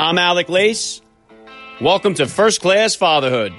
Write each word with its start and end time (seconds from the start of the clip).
I'm 0.00 0.16
Alec 0.16 0.48
Lace. 0.48 1.02
Welcome 1.78 2.14
to 2.14 2.26
First 2.26 2.62
Class 2.62 2.94
Fatherhood. 2.94 3.52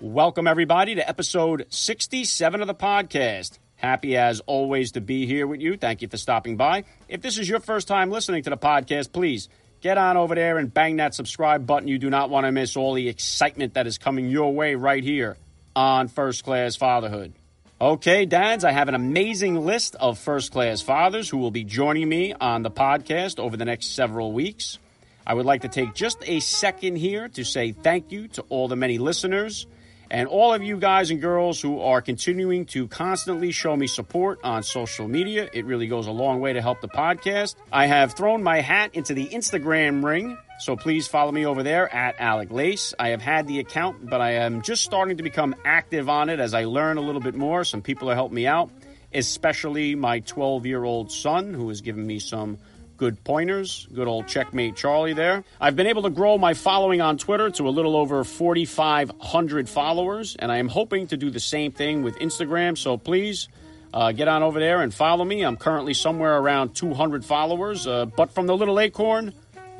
Welcome, 0.00 0.48
everybody, 0.48 0.96
to 0.96 1.08
episode 1.08 1.66
67 1.68 2.60
of 2.60 2.66
the 2.66 2.74
podcast. 2.74 3.60
Happy 3.76 4.16
as 4.16 4.40
always 4.40 4.90
to 4.92 5.00
be 5.00 5.24
here 5.24 5.46
with 5.46 5.60
you. 5.60 5.76
Thank 5.76 6.02
you 6.02 6.08
for 6.08 6.16
stopping 6.16 6.56
by. 6.56 6.82
If 7.08 7.22
this 7.22 7.38
is 7.38 7.48
your 7.48 7.60
first 7.60 7.86
time 7.86 8.10
listening 8.10 8.42
to 8.42 8.50
the 8.50 8.56
podcast, 8.56 9.12
please 9.12 9.48
get 9.80 9.96
on 9.96 10.16
over 10.16 10.34
there 10.34 10.58
and 10.58 10.74
bang 10.74 10.96
that 10.96 11.14
subscribe 11.14 11.66
button. 11.66 11.86
You 11.86 11.98
do 11.98 12.10
not 12.10 12.28
want 12.28 12.44
to 12.44 12.50
miss 12.50 12.76
all 12.76 12.94
the 12.94 13.08
excitement 13.08 13.74
that 13.74 13.86
is 13.86 13.98
coming 13.98 14.30
your 14.30 14.52
way 14.52 14.74
right 14.74 15.04
here 15.04 15.36
on 15.76 16.08
First 16.08 16.42
Class 16.42 16.74
Fatherhood. 16.74 17.34
Okay, 17.80 18.24
dads, 18.24 18.62
I 18.62 18.70
have 18.70 18.86
an 18.88 18.94
amazing 18.94 19.66
list 19.66 19.96
of 19.96 20.16
first 20.16 20.52
class 20.52 20.80
fathers 20.80 21.28
who 21.28 21.38
will 21.38 21.50
be 21.50 21.64
joining 21.64 22.08
me 22.08 22.32
on 22.32 22.62
the 22.62 22.70
podcast 22.70 23.40
over 23.40 23.56
the 23.56 23.64
next 23.64 23.96
several 23.96 24.32
weeks. 24.32 24.78
I 25.26 25.34
would 25.34 25.44
like 25.44 25.62
to 25.62 25.68
take 25.68 25.92
just 25.92 26.18
a 26.24 26.38
second 26.38 26.96
here 26.96 27.28
to 27.30 27.44
say 27.44 27.72
thank 27.72 28.12
you 28.12 28.28
to 28.28 28.42
all 28.48 28.68
the 28.68 28.76
many 28.76 28.98
listeners 28.98 29.66
and 30.08 30.28
all 30.28 30.54
of 30.54 30.62
you 30.62 30.76
guys 30.76 31.10
and 31.10 31.20
girls 31.20 31.60
who 31.60 31.80
are 31.80 32.00
continuing 32.00 32.66
to 32.66 32.86
constantly 32.86 33.50
show 33.50 33.76
me 33.76 33.88
support 33.88 34.38
on 34.44 34.62
social 34.62 35.08
media. 35.08 35.50
It 35.52 35.64
really 35.64 35.88
goes 35.88 36.06
a 36.06 36.12
long 36.12 36.38
way 36.38 36.52
to 36.52 36.62
help 36.62 36.80
the 36.80 36.88
podcast. 36.88 37.56
I 37.72 37.86
have 37.86 38.12
thrown 38.12 38.44
my 38.44 38.60
hat 38.60 38.94
into 38.94 39.14
the 39.14 39.26
Instagram 39.26 40.04
ring, 40.04 40.38
so 40.58 40.76
please 40.76 41.08
follow 41.08 41.32
me 41.32 41.46
over 41.46 41.62
there 41.62 41.92
at 41.92 42.20
Alec 42.20 42.50
Lace. 42.50 42.94
I 42.98 43.08
have 43.08 43.20
had 43.20 43.46
the 43.46 43.58
account, 43.58 44.08
but 44.08 44.20
I 44.20 44.32
am 44.32 44.62
just 44.62 44.84
starting 44.84 45.16
to 45.16 45.22
become 45.22 45.54
active 45.64 46.08
on 46.08 46.28
it 46.28 46.38
as 46.38 46.54
I 46.54 46.64
learn 46.64 46.96
a 46.96 47.00
little 47.00 47.20
bit 47.20 47.34
more. 47.34 47.64
Some 47.64 47.82
people 47.82 48.10
are 48.10 48.14
helping 48.14 48.36
me 48.36 48.46
out, 48.46 48.70
especially 49.12 49.94
my 49.94 50.20
12 50.20 50.66
year 50.66 50.84
old 50.84 51.10
son, 51.10 51.54
who 51.54 51.68
has 51.68 51.80
given 51.80 52.06
me 52.06 52.18
some 52.20 52.58
good 52.96 53.22
pointers. 53.24 53.88
Good 53.92 54.06
old 54.06 54.28
checkmate 54.28 54.76
Charlie 54.76 55.12
there. 55.12 55.44
I've 55.60 55.76
been 55.76 55.88
able 55.88 56.02
to 56.02 56.10
grow 56.10 56.38
my 56.38 56.54
following 56.54 57.00
on 57.00 57.18
Twitter 57.18 57.50
to 57.50 57.68
a 57.68 57.70
little 57.70 57.96
over 57.96 58.22
4,500 58.22 59.68
followers, 59.68 60.36
and 60.38 60.52
I 60.52 60.58
am 60.58 60.68
hoping 60.68 61.08
to 61.08 61.16
do 61.16 61.30
the 61.30 61.40
same 61.40 61.72
thing 61.72 62.02
with 62.02 62.16
Instagram. 62.20 62.78
So 62.78 62.96
please 62.96 63.48
uh, 63.92 64.12
get 64.12 64.28
on 64.28 64.42
over 64.42 64.60
there 64.60 64.80
and 64.82 64.94
follow 64.94 65.24
me. 65.24 65.42
I'm 65.42 65.56
currently 65.56 65.94
somewhere 65.94 66.36
around 66.36 66.74
200 66.74 67.24
followers, 67.24 67.86
uh, 67.86 68.06
but 68.06 68.32
from 68.32 68.46
the 68.46 68.56
little 68.56 68.78
acorn 68.78 69.32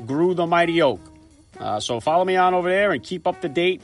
grew 0.05 0.33
the 0.33 0.45
mighty 0.45 0.81
oak. 0.81 0.99
Uh, 1.59 1.79
so 1.79 1.99
follow 1.99 2.25
me 2.25 2.35
on 2.35 2.53
over 2.53 2.69
there 2.69 2.91
and 2.91 3.01
keep 3.03 3.27
up 3.27 3.41
to 3.41 3.49
date 3.49 3.81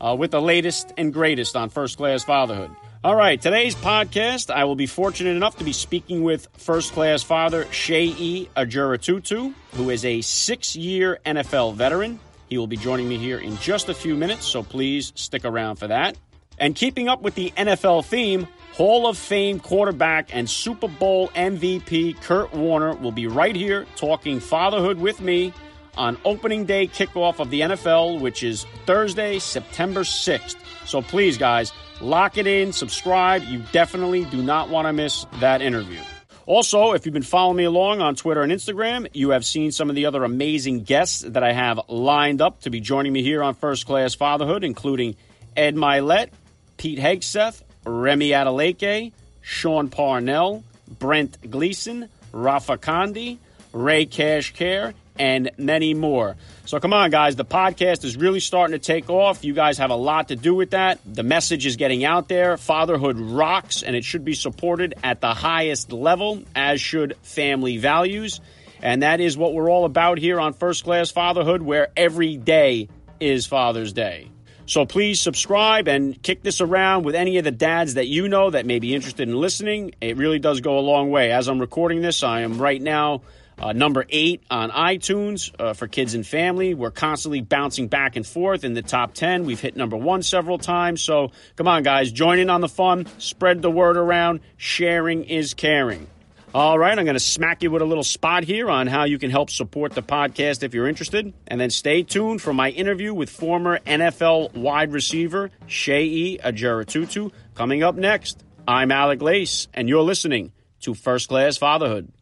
uh, 0.00 0.14
with 0.18 0.30
the 0.30 0.40
latest 0.40 0.92
and 0.96 1.12
greatest 1.12 1.56
on 1.56 1.68
first 1.68 1.96
class 1.96 2.24
fatherhood. 2.24 2.70
All 3.04 3.16
right, 3.16 3.40
today's 3.40 3.74
podcast, 3.74 4.54
I 4.54 4.64
will 4.64 4.76
be 4.76 4.86
fortunate 4.86 5.34
enough 5.34 5.58
to 5.58 5.64
be 5.64 5.72
speaking 5.72 6.22
with 6.22 6.46
first 6.56 6.92
class 6.92 7.24
father 7.24 7.64
Seyi 7.64 8.48
Ajirotutu, 8.56 9.52
who 9.72 9.90
is 9.90 10.04
a 10.04 10.20
six 10.20 10.76
year 10.76 11.18
NFL 11.26 11.74
veteran. 11.74 12.20
He 12.48 12.58
will 12.58 12.68
be 12.68 12.76
joining 12.76 13.08
me 13.08 13.18
here 13.18 13.38
in 13.38 13.56
just 13.56 13.88
a 13.88 13.94
few 13.94 14.14
minutes, 14.14 14.46
so 14.46 14.62
please 14.62 15.12
stick 15.16 15.44
around 15.44 15.76
for 15.76 15.88
that. 15.88 16.16
And 16.58 16.74
keeping 16.74 17.08
up 17.08 17.22
with 17.22 17.34
the 17.34 17.52
NFL 17.56 18.04
theme, 18.04 18.46
Hall 18.72 19.06
of 19.06 19.18
Fame 19.18 19.60
quarterback 19.60 20.34
and 20.34 20.48
Super 20.48 20.88
Bowl 20.88 21.28
MVP 21.30 22.20
Kurt 22.22 22.52
Warner 22.54 22.94
will 22.94 23.12
be 23.12 23.26
right 23.26 23.54
here 23.54 23.86
talking 23.96 24.40
fatherhood 24.40 24.98
with 24.98 25.20
me 25.20 25.52
on 25.96 26.16
opening 26.24 26.64
day 26.64 26.86
kickoff 26.86 27.38
of 27.38 27.50
the 27.50 27.60
NFL, 27.60 28.20
which 28.20 28.42
is 28.42 28.64
Thursday, 28.86 29.38
September 29.38 30.00
6th. 30.00 30.56
So 30.86 31.02
please, 31.02 31.36
guys, 31.36 31.72
Lock 32.02 32.36
it 32.36 32.48
in, 32.48 32.72
subscribe. 32.72 33.44
You 33.44 33.62
definitely 33.70 34.24
do 34.24 34.42
not 34.42 34.68
want 34.68 34.88
to 34.88 34.92
miss 34.92 35.24
that 35.38 35.62
interview. 35.62 36.00
Also, 36.46 36.94
if 36.94 37.06
you've 37.06 37.12
been 37.12 37.22
following 37.22 37.56
me 37.56 37.62
along 37.62 38.00
on 38.00 38.16
Twitter 38.16 38.42
and 38.42 38.50
Instagram, 38.50 39.06
you 39.12 39.30
have 39.30 39.44
seen 39.44 39.70
some 39.70 39.88
of 39.88 39.94
the 39.94 40.06
other 40.06 40.24
amazing 40.24 40.82
guests 40.82 41.20
that 41.20 41.44
I 41.44 41.52
have 41.52 41.78
lined 41.86 42.42
up 42.42 42.60
to 42.62 42.70
be 42.70 42.80
joining 42.80 43.12
me 43.12 43.22
here 43.22 43.40
on 43.40 43.54
First 43.54 43.86
Class 43.86 44.16
Fatherhood, 44.16 44.64
including 44.64 45.14
Ed 45.56 45.76
Mylett, 45.76 46.30
Pete 46.76 46.98
Hegseth, 46.98 47.62
Remi 47.84 48.30
Adeleke, 48.30 49.12
Sean 49.40 49.88
Parnell, 49.88 50.64
Brent 50.98 51.50
Gleeson, 51.50 52.08
Rafa 52.32 52.78
Conde, 52.78 53.38
Ray 53.72 54.06
Cash 54.06 54.52
Care, 54.54 54.94
and 55.18 55.50
many 55.58 55.94
more. 55.94 56.36
So 56.64 56.80
come 56.80 56.92
on, 56.92 57.10
guys. 57.10 57.36
The 57.36 57.44
podcast 57.44 58.04
is 58.04 58.16
really 58.16 58.40
starting 58.40 58.72
to 58.72 58.78
take 58.78 59.10
off. 59.10 59.44
You 59.44 59.52
guys 59.52 59.78
have 59.78 59.90
a 59.90 59.96
lot 59.96 60.28
to 60.28 60.36
do 60.36 60.54
with 60.54 60.70
that. 60.70 61.00
The 61.04 61.22
message 61.22 61.66
is 61.66 61.76
getting 61.76 62.04
out 62.04 62.28
there. 62.28 62.56
Fatherhood 62.56 63.18
rocks, 63.18 63.82
and 63.82 63.94
it 63.94 64.04
should 64.04 64.24
be 64.24 64.34
supported 64.34 64.94
at 65.02 65.20
the 65.20 65.34
highest 65.34 65.92
level, 65.92 66.42
as 66.54 66.80
should 66.80 67.16
family 67.22 67.78
values. 67.78 68.40
And 68.80 69.02
that 69.02 69.20
is 69.20 69.36
what 69.36 69.52
we're 69.52 69.70
all 69.70 69.84
about 69.84 70.18
here 70.18 70.40
on 70.40 70.54
First 70.54 70.84
Class 70.84 71.10
Fatherhood, 71.10 71.62
where 71.62 71.88
every 71.96 72.36
day 72.36 72.88
is 73.20 73.46
Father's 73.46 73.92
Day. 73.92 74.31
So 74.72 74.86
please 74.86 75.20
subscribe 75.20 75.86
and 75.86 76.22
kick 76.22 76.42
this 76.42 76.62
around 76.62 77.04
with 77.04 77.14
any 77.14 77.36
of 77.36 77.44
the 77.44 77.50
dads 77.50 77.92
that 77.92 78.06
you 78.06 78.26
know 78.26 78.48
that 78.48 78.64
may 78.64 78.78
be 78.78 78.94
interested 78.94 79.28
in 79.28 79.36
listening. 79.36 79.94
It 80.00 80.16
really 80.16 80.38
does 80.38 80.62
go 80.62 80.78
a 80.78 80.80
long 80.80 81.10
way. 81.10 81.30
As 81.30 81.46
I'm 81.46 81.58
recording 81.58 82.00
this, 82.00 82.22
I 82.22 82.40
am 82.40 82.56
right 82.56 82.80
now 82.80 83.20
uh, 83.58 83.74
number 83.74 84.06
eight 84.08 84.42
on 84.50 84.70
iTunes 84.70 85.54
uh, 85.60 85.74
for 85.74 85.88
kids 85.88 86.14
and 86.14 86.26
family. 86.26 86.72
We're 86.72 86.90
constantly 86.90 87.42
bouncing 87.42 87.88
back 87.88 88.16
and 88.16 88.26
forth 88.26 88.64
in 88.64 88.72
the 88.72 88.80
top 88.80 89.12
10. 89.12 89.44
We've 89.44 89.60
hit 89.60 89.76
number 89.76 89.98
one 89.98 90.22
several 90.22 90.56
times. 90.56 91.02
So 91.02 91.32
come 91.56 91.68
on, 91.68 91.82
guys, 91.82 92.10
join 92.10 92.38
in 92.38 92.48
on 92.48 92.62
the 92.62 92.68
fun, 92.68 93.06
spread 93.18 93.60
the 93.60 93.70
word 93.70 93.98
around. 93.98 94.40
Sharing 94.56 95.24
is 95.24 95.52
caring. 95.52 96.06
All 96.54 96.78
right, 96.78 96.98
I'm 96.98 97.06
going 97.06 97.14
to 97.14 97.20
smack 97.20 97.62
you 97.62 97.70
with 97.70 97.80
a 97.80 97.86
little 97.86 98.04
spot 98.04 98.44
here 98.44 98.68
on 98.68 98.86
how 98.86 99.04
you 99.04 99.18
can 99.18 99.30
help 99.30 99.48
support 99.48 99.92
the 99.92 100.02
podcast 100.02 100.62
if 100.62 100.74
you're 100.74 100.86
interested. 100.86 101.32
And 101.46 101.58
then 101.58 101.70
stay 101.70 102.02
tuned 102.02 102.42
for 102.42 102.52
my 102.52 102.68
interview 102.68 103.14
with 103.14 103.30
former 103.30 103.78
NFL 103.78 104.52
wide 104.52 104.92
receiver 104.92 105.50
Seyi 105.66 106.38
Ajirotutu 106.42 107.32
coming 107.54 107.82
up 107.82 107.94
next. 107.94 108.44
I'm 108.68 108.92
Alec 108.92 109.22
Lace, 109.22 109.68
and 109.72 109.88
you're 109.88 110.02
listening 110.02 110.52
to 110.82 110.92
First 110.92 111.30
Class 111.30 111.56
Fatherhood. 111.56 112.12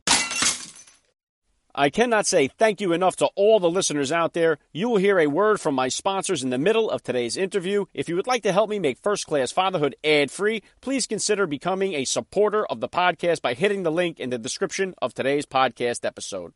I 1.80 1.88
cannot 1.88 2.26
say 2.26 2.46
thank 2.46 2.82
you 2.82 2.92
enough 2.92 3.16
to 3.16 3.30
all 3.36 3.58
the 3.58 3.70
listeners 3.70 4.12
out 4.12 4.34
there. 4.34 4.58
You 4.70 4.90
will 4.90 4.98
hear 4.98 5.18
a 5.18 5.28
word 5.28 5.62
from 5.62 5.74
my 5.74 5.88
sponsors 5.88 6.42
in 6.42 6.50
the 6.50 6.58
middle 6.58 6.90
of 6.90 7.02
today's 7.02 7.38
interview. 7.38 7.86
If 7.94 8.06
you 8.06 8.16
would 8.16 8.26
like 8.26 8.42
to 8.42 8.52
help 8.52 8.68
me 8.68 8.78
make 8.78 8.98
First 8.98 9.26
Class 9.26 9.50
Fatherhood 9.50 9.96
ad 10.04 10.30
free, 10.30 10.62
please 10.82 11.06
consider 11.06 11.46
becoming 11.46 11.94
a 11.94 12.04
supporter 12.04 12.66
of 12.66 12.80
the 12.80 12.88
podcast 12.90 13.40
by 13.40 13.54
hitting 13.54 13.82
the 13.82 13.90
link 13.90 14.20
in 14.20 14.28
the 14.28 14.36
description 14.36 14.94
of 15.00 15.14
today's 15.14 15.46
podcast 15.46 16.04
episode. 16.04 16.52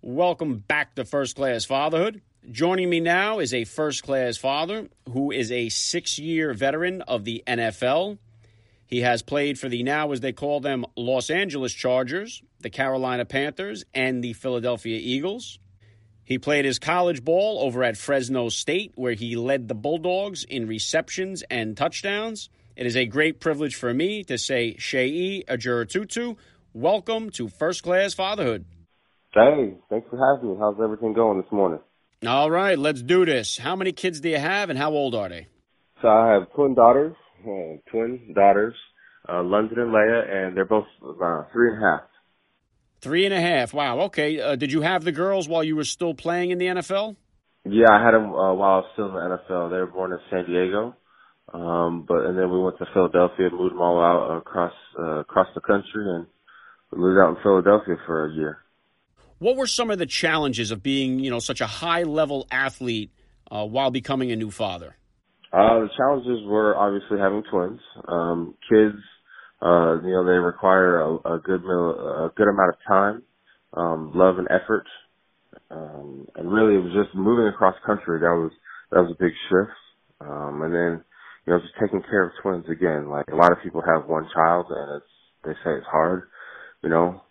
Welcome 0.00 0.58
back 0.58 0.94
to 0.94 1.04
First 1.04 1.34
Class 1.34 1.64
Fatherhood. 1.64 2.22
Joining 2.48 2.88
me 2.88 3.00
now 3.00 3.40
is 3.40 3.52
a 3.52 3.64
first 3.64 4.04
class 4.04 4.36
father 4.36 4.88
who 5.10 5.32
is 5.32 5.50
a 5.50 5.68
six 5.68 6.16
year 6.16 6.54
veteran 6.54 7.02
of 7.02 7.24
the 7.24 7.42
NFL. 7.44 8.18
He 8.86 9.00
has 9.00 9.22
played 9.22 9.58
for 9.58 9.68
the 9.68 9.82
now, 9.82 10.12
as 10.12 10.20
they 10.20 10.32
call 10.32 10.60
them, 10.60 10.84
Los 10.96 11.30
Angeles 11.30 11.72
Chargers, 11.72 12.42
the 12.60 12.70
Carolina 12.70 13.24
Panthers, 13.24 13.84
and 13.94 14.22
the 14.22 14.34
Philadelphia 14.34 14.98
Eagles. 15.02 15.58
He 16.24 16.38
played 16.38 16.64
his 16.64 16.78
college 16.78 17.24
ball 17.24 17.60
over 17.60 17.84
at 17.84 17.96
Fresno 17.96 18.48
State, 18.48 18.92
where 18.94 19.12
he 19.12 19.36
led 19.36 19.68
the 19.68 19.74
Bulldogs 19.74 20.44
in 20.44 20.66
receptions 20.66 21.42
and 21.50 21.76
touchdowns. 21.76 22.48
It 22.76 22.86
is 22.86 22.96
a 22.96 23.06
great 23.06 23.40
privilege 23.40 23.74
for 23.74 23.92
me 23.92 24.24
to 24.24 24.38
say, 24.38 24.74
Seyi 24.78 25.44
Ajirotutu, 25.46 26.36
welcome 26.72 27.30
to 27.30 27.48
First 27.48 27.82
Class 27.82 28.14
Fatherhood. 28.14 28.64
Hey, 29.34 29.74
thanks 29.90 30.08
for 30.08 30.16
having 30.16 30.52
me. 30.52 30.56
How's 30.58 30.80
everything 30.82 31.12
going 31.12 31.40
this 31.40 31.50
morning? 31.52 31.80
All 32.26 32.50
right, 32.50 32.78
let's 32.78 33.02
do 33.02 33.24
this. 33.26 33.58
How 33.58 33.76
many 33.76 33.92
kids 33.92 34.20
do 34.20 34.30
you 34.30 34.38
have, 34.38 34.70
and 34.70 34.78
how 34.78 34.92
old 34.92 35.14
are 35.14 35.28
they? 35.28 35.48
So 36.00 36.08
I 36.08 36.32
have 36.32 36.52
twin 36.54 36.74
daughters, 36.74 37.14
uh, 37.46 37.90
twin 37.90 38.32
daughters, 38.34 38.74
uh, 39.28 39.42
London 39.42 39.78
and 39.80 39.90
Leia, 39.90 40.28
and 40.28 40.56
they're 40.56 40.64
both 40.64 40.86
uh, 41.02 41.44
three 41.52 41.72
and 41.72 41.82
a 41.82 41.86
half. 41.86 42.00
Three 43.00 43.24
and 43.26 43.34
a 43.34 43.40
half. 43.40 43.74
Wow. 43.74 44.00
Okay. 44.02 44.40
Uh, 44.40 44.56
did 44.56 44.72
you 44.72 44.80
have 44.80 45.04
the 45.04 45.12
girls 45.12 45.48
while 45.48 45.62
you 45.62 45.76
were 45.76 45.84
still 45.84 46.14
playing 46.14 46.50
in 46.50 46.58
the 46.58 46.66
NFL? 46.66 47.16
Yeah, 47.66 47.90
I 47.90 48.04
had 48.04 48.12
them 48.12 48.34
uh, 48.34 48.54
while 48.54 48.74
I 48.74 48.76
was 48.78 48.90
still 48.92 49.08
in 49.08 49.14
the 49.14 49.20
NFL. 49.20 49.70
They 49.70 49.76
were 49.76 49.86
born 49.86 50.12
in 50.12 50.18
San 50.30 50.44
Diego, 50.44 50.94
um, 51.52 52.04
but 52.06 52.26
and 52.26 52.38
then 52.38 52.50
we 52.50 52.60
went 52.60 52.78
to 52.78 52.86
Philadelphia, 52.92 53.46
and 53.46 53.58
moved 53.58 53.74
them 53.74 53.80
all 53.80 54.00
out 54.02 54.36
across 54.36 54.72
uh, 54.98 55.20
across 55.20 55.48
the 55.54 55.62
country, 55.62 56.04
and 56.14 56.26
we 56.92 56.98
lived 56.98 57.18
out 57.20 57.36
in 57.36 57.42
Philadelphia 57.42 57.96
for 58.06 58.26
a 58.26 58.34
year. 58.34 58.58
What 59.38 59.56
were 59.56 59.66
some 59.66 59.90
of 59.90 59.98
the 59.98 60.06
challenges 60.06 60.70
of 60.70 60.82
being, 60.82 61.18
you 61.18 61.30
know, 61.30 61.38
such 61.38 61.60
a 61.60 61.66
high 61.66 62.02
level 62.02 62.46
athlete 62.50 63.10
uh, 63.50 63.66
while 63.66 63.90
becoming 63.90 64.30
a 64.30 64.36
new 64.36 64.50
father? 64.50 64.96
Uh, 65.54 65.80
the 65.82 65.90
challenges 65.96 66.40
were 66.46 66.76
obviously 66.76 67.20
having 67.20 67.44
twins. 67.52 67.80
Um, 68.08 68.56
kids, 68.70 68.98
uh, 69.62 70.02
you 70.02 70.12
know, 70.12 70.26
they 70.26 70.38
require 70.38 71.00
a, 71.02 71.14
a 71.36 71.40
good 71.44 71.62
a 71.64 72.30
good 72.36 72.48
amount 72.48 72.70
of 72.70 72.76
time, 72.88 73.24
um, 73.74 74.12
love 74.16 74.38
and 74.38 74.48
effort. 74.50 74.86
Um, 75.70 76.26
and 76.36 76.52
really 76.52 76.76
it 76.76 76.84
was 76.84 76.94
just 76.94 77.14
moving 77.16 77.48
across 77.48 77.74
country. 77.86 78.20
That 78.20 78.34
was, 78.34 78.52
that 78.92 79.00
was 79.02 79.12
a 79.12 79.22
big 79.22 79.32
shift. 79.48 79.76
Um, 80.20 80.62
and 80.62 80.74
then, 80.74 81.04
you 81.46 81.52
know, 81.52 81.60
just 81.60 81.74
taking 81.80 82.02
care 82.02 82.24
of 82.24 82.32
twins 82.42 82.66
again. 82.70 83.08
Like 83.10 83.26
a 83.32 83.36
lot 83.36 83.52
of 83.52 83.62
people 83.62 83.82
have 83.82 84.08
one 84.08 84.28
child 84.34 84.66
and 84.70 84.96
it's, 85.02 85.12
they 85.44 85.52
say 85.64 85.76
it's 85.76 85.86
hard, 85.86 86.24
you 86.82 86.90
know, 86.90 87.22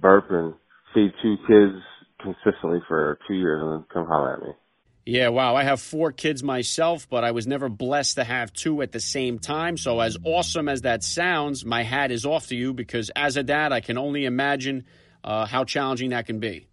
burp 0.00 0.26
and 0.30 0.54
feed 0.94 1.12
two 1.22 1.36
kids 1.48 1.82
consistently 2.22 2.80
for 2.88 3.18
two 3.28 3.34
years 3.34 3.62
and 3.62 3.72
then 3.72 3.86
come 3.92 4.06
holler 4.06 4.34
at 4.34 4.42
me. 4.42 4.67
Yeah, 5.08 5.30
wow. 5.30 5.56
I 5.56 5.64
have 5.64 5.80
four 5.80 6.12
kids 6.12 6.42
myself, 6.42 7.08
but 7.08 7.24
I 7.24 7.30
was 7.30 7.46
never 7.46 7.70
blessed 7.70 8.16
to 8.16 8.24
have 8.24 8.52
two 8.52 8.82
at 8.82 8.92
the 8.92 9.00
same 9.00 9.38
time. 9.38 9.78
So, 9.78 10.00
as 10.00 10.18
awesome 10.22 10.68
as 10.68 10.82
that 10.82 11.02
sounds, 11.02 11.64
my 11.64 11.82
hat 11.82 12.10
is 12.10 12.26
off 12.26 12.48
to 12.48 12.54
you 12.54 12.74
because 12.74 13.10
as 13.16 13.38
a 13.38 13.42
dad, 13.42 13.72
I 13.72 13.80
can 13.80 13.96
only 13.96 14.26
imagine 14.26 14.84
uh, 15.24 15.46
how 15.46 15.64
challenging 15.64 16.10
that 16.10 16.26
can 16.26 16.40
be. 16.40 16.66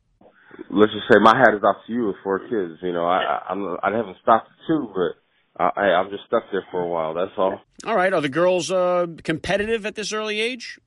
Let's 0.69 0.91
just 0.91 1.05
say 1.09 1.17
my 1.21 1.37
hat 1.37 1.55
is 1.55 1.63
off 1.63 1.77
to 1.87 1.93
you 1.93 2.07
with 2.07 2.17
four 2.25 2.39
kids. 2.39 2.81
You 2.81 2.91
know, 2.91 3.05
I 3.05 3.19
I, 3.19 3.41
I'm, 3.51 3.77
I 3.81 3.95
haven't 3.95 4.17
stopped 4.21 4.49
at 4.49 4.67
two, 4.67 4.91
but 4.93 5.63
I, 5.63 5.91
I'm 5.91 6.09
just 6.09 6.25
stuck 6.27 6.43
there 6.51 6.65
for 6.71 6.81
a 6.81 6.87
while. 6.89 7.13
That's 7.13 7.31
all. 7.37 7.61
All 7.85 7.95
right. 7.95 8.11
Are 8.11 8.19
the 8.19 8.27
girls 8.27 8.69
uh, 8.69 9.05
competitive 9.23 9.85
at 9.85 9.95
this 9.95 10.11
early 10.11 10.41
age? 10.41 10.77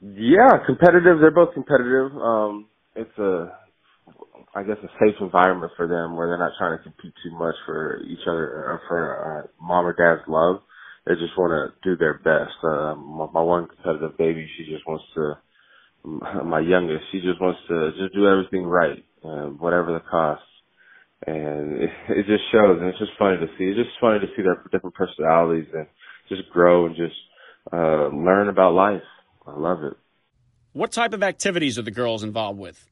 Yeah, 0.00 0.56
competitive. 0.64 1.20
They're 1.20 1.32
both 1.32 1.52
competitive. 1.52 2.16
Um, 2.16 2.68
it's 2.96 3.18
a 3.18 3.52
I 4.54 4.62
guess 4.62 4.76
a 4.82 4.88
safe 4.98 5.16
environment 5.20 5.72
for 5.76 5.86
them 5.86 6.16
where 6.16 6.28
they're 6.28 6.38
not 6.38 6.52
trying 6.58 6.78
to 6.78 6.82
compete 6.82 7.14
too 7.22 7.32
much 7.32 7.54
for 7.66 8.00
each 8.08 8.26
other 8.26 8.44
or 8.44 8.80
for 8.88 9.00
uh, 9.44 9.64
mom 9.64 9.86
or 9.86 9.92
dad's 9.92 10.26
love. 10.28 10.62
They 11.06 11.14
just 11.14 11.36
want 11.38 11.52
to 11.52 11.88
do 11.88 11.96
their 11.96 12.18
best. 12.18 12.56
Uh, 12.62 12.94
my, 12.94 13.26
my 13.32 13.42
one 13.42 13.68
competitive 13.68 14.16
baby, 14.18 14.48
she 14.56 14.64
just 14.70 14.86
wants 14.86 15.04
to. 15.14 15.34
My 16.44 16.60
youngest, 16.60 17.04
she 17.10 17.20
just 17.20 17.40
wants 17.40 17.58
to 17.68 17.90
just 17.98 18.14
do 18.14 18.26
everything 18.28 18.64
right, 18.64 19.04
uh, 19.24 19.46
whatever 19.58 19.92
the 19.92 20.00
cost. 20.08 20.42
And 21.26 21.82
it, 21.82 21.90
it 22.10 22.26
just 22.26 22.44
shows, 22.52 22.78
and 22.80 22.88
it's 22.88 22.98
just 22.98 23.10
funny 23.18 23.36
to 23.36 23.46
see. 23.58 23.64
It's 23.64 23.78
just 23.78 23.98
funny 24.00 24.20
to 24.20 24.26
see 24.36 24.42
their 24.42 24.62
different 24.70 24.94
personalities 24.94 25.66
and 25.74 25.86
just 26.28 26.48
grow 26.50 26.86
and 26.86 26.94
just 26.96 27.16
uh, 27.72 28.08
learn 28.08 28.48
about 28.48 28.74
life. 28.74 29.02
I 29.46 29.58
love 29.58 29.82
it. 29.82 29.94
What 30.72 30.92
type 30.92 31.12
of 31.12 31.22
activities 31.22 31.78
are 31.78 31.82
the 31.82 31.90
girls 31.90 32.22
involved 32.22 32.58
with? 32.58 32.88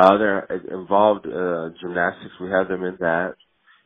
Uh, 0.00 0.18
they're 0.18 0.46
involved 0.72 1.26
uh, 1.26 1.70
gymnastics. 1.82 2.34
We 2.40 2.50
have 2.50 2.68
them 2.68 2.84
in 2.84 2.96
that, 3.00 3.34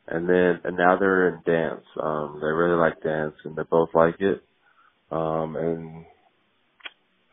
and 0.08 0.28
then 0.28 0.60
and 0.64 0.76
now 0.78 0.98
they're 0.98 1.30
in 1.30 1.42
dance. 1.46 1.84
Um, 2.02 2.38
they 2.40 2.48
really 2.48 2.78
like 2.78 3.02
dance, 3.02 3.34
and 3.44 3.56
they 3.56 3.64
both 3.70 3.90
like 3.94 4.20
it. 4.20 4.44
Um, 5.12 5.56
and 5.56 6.06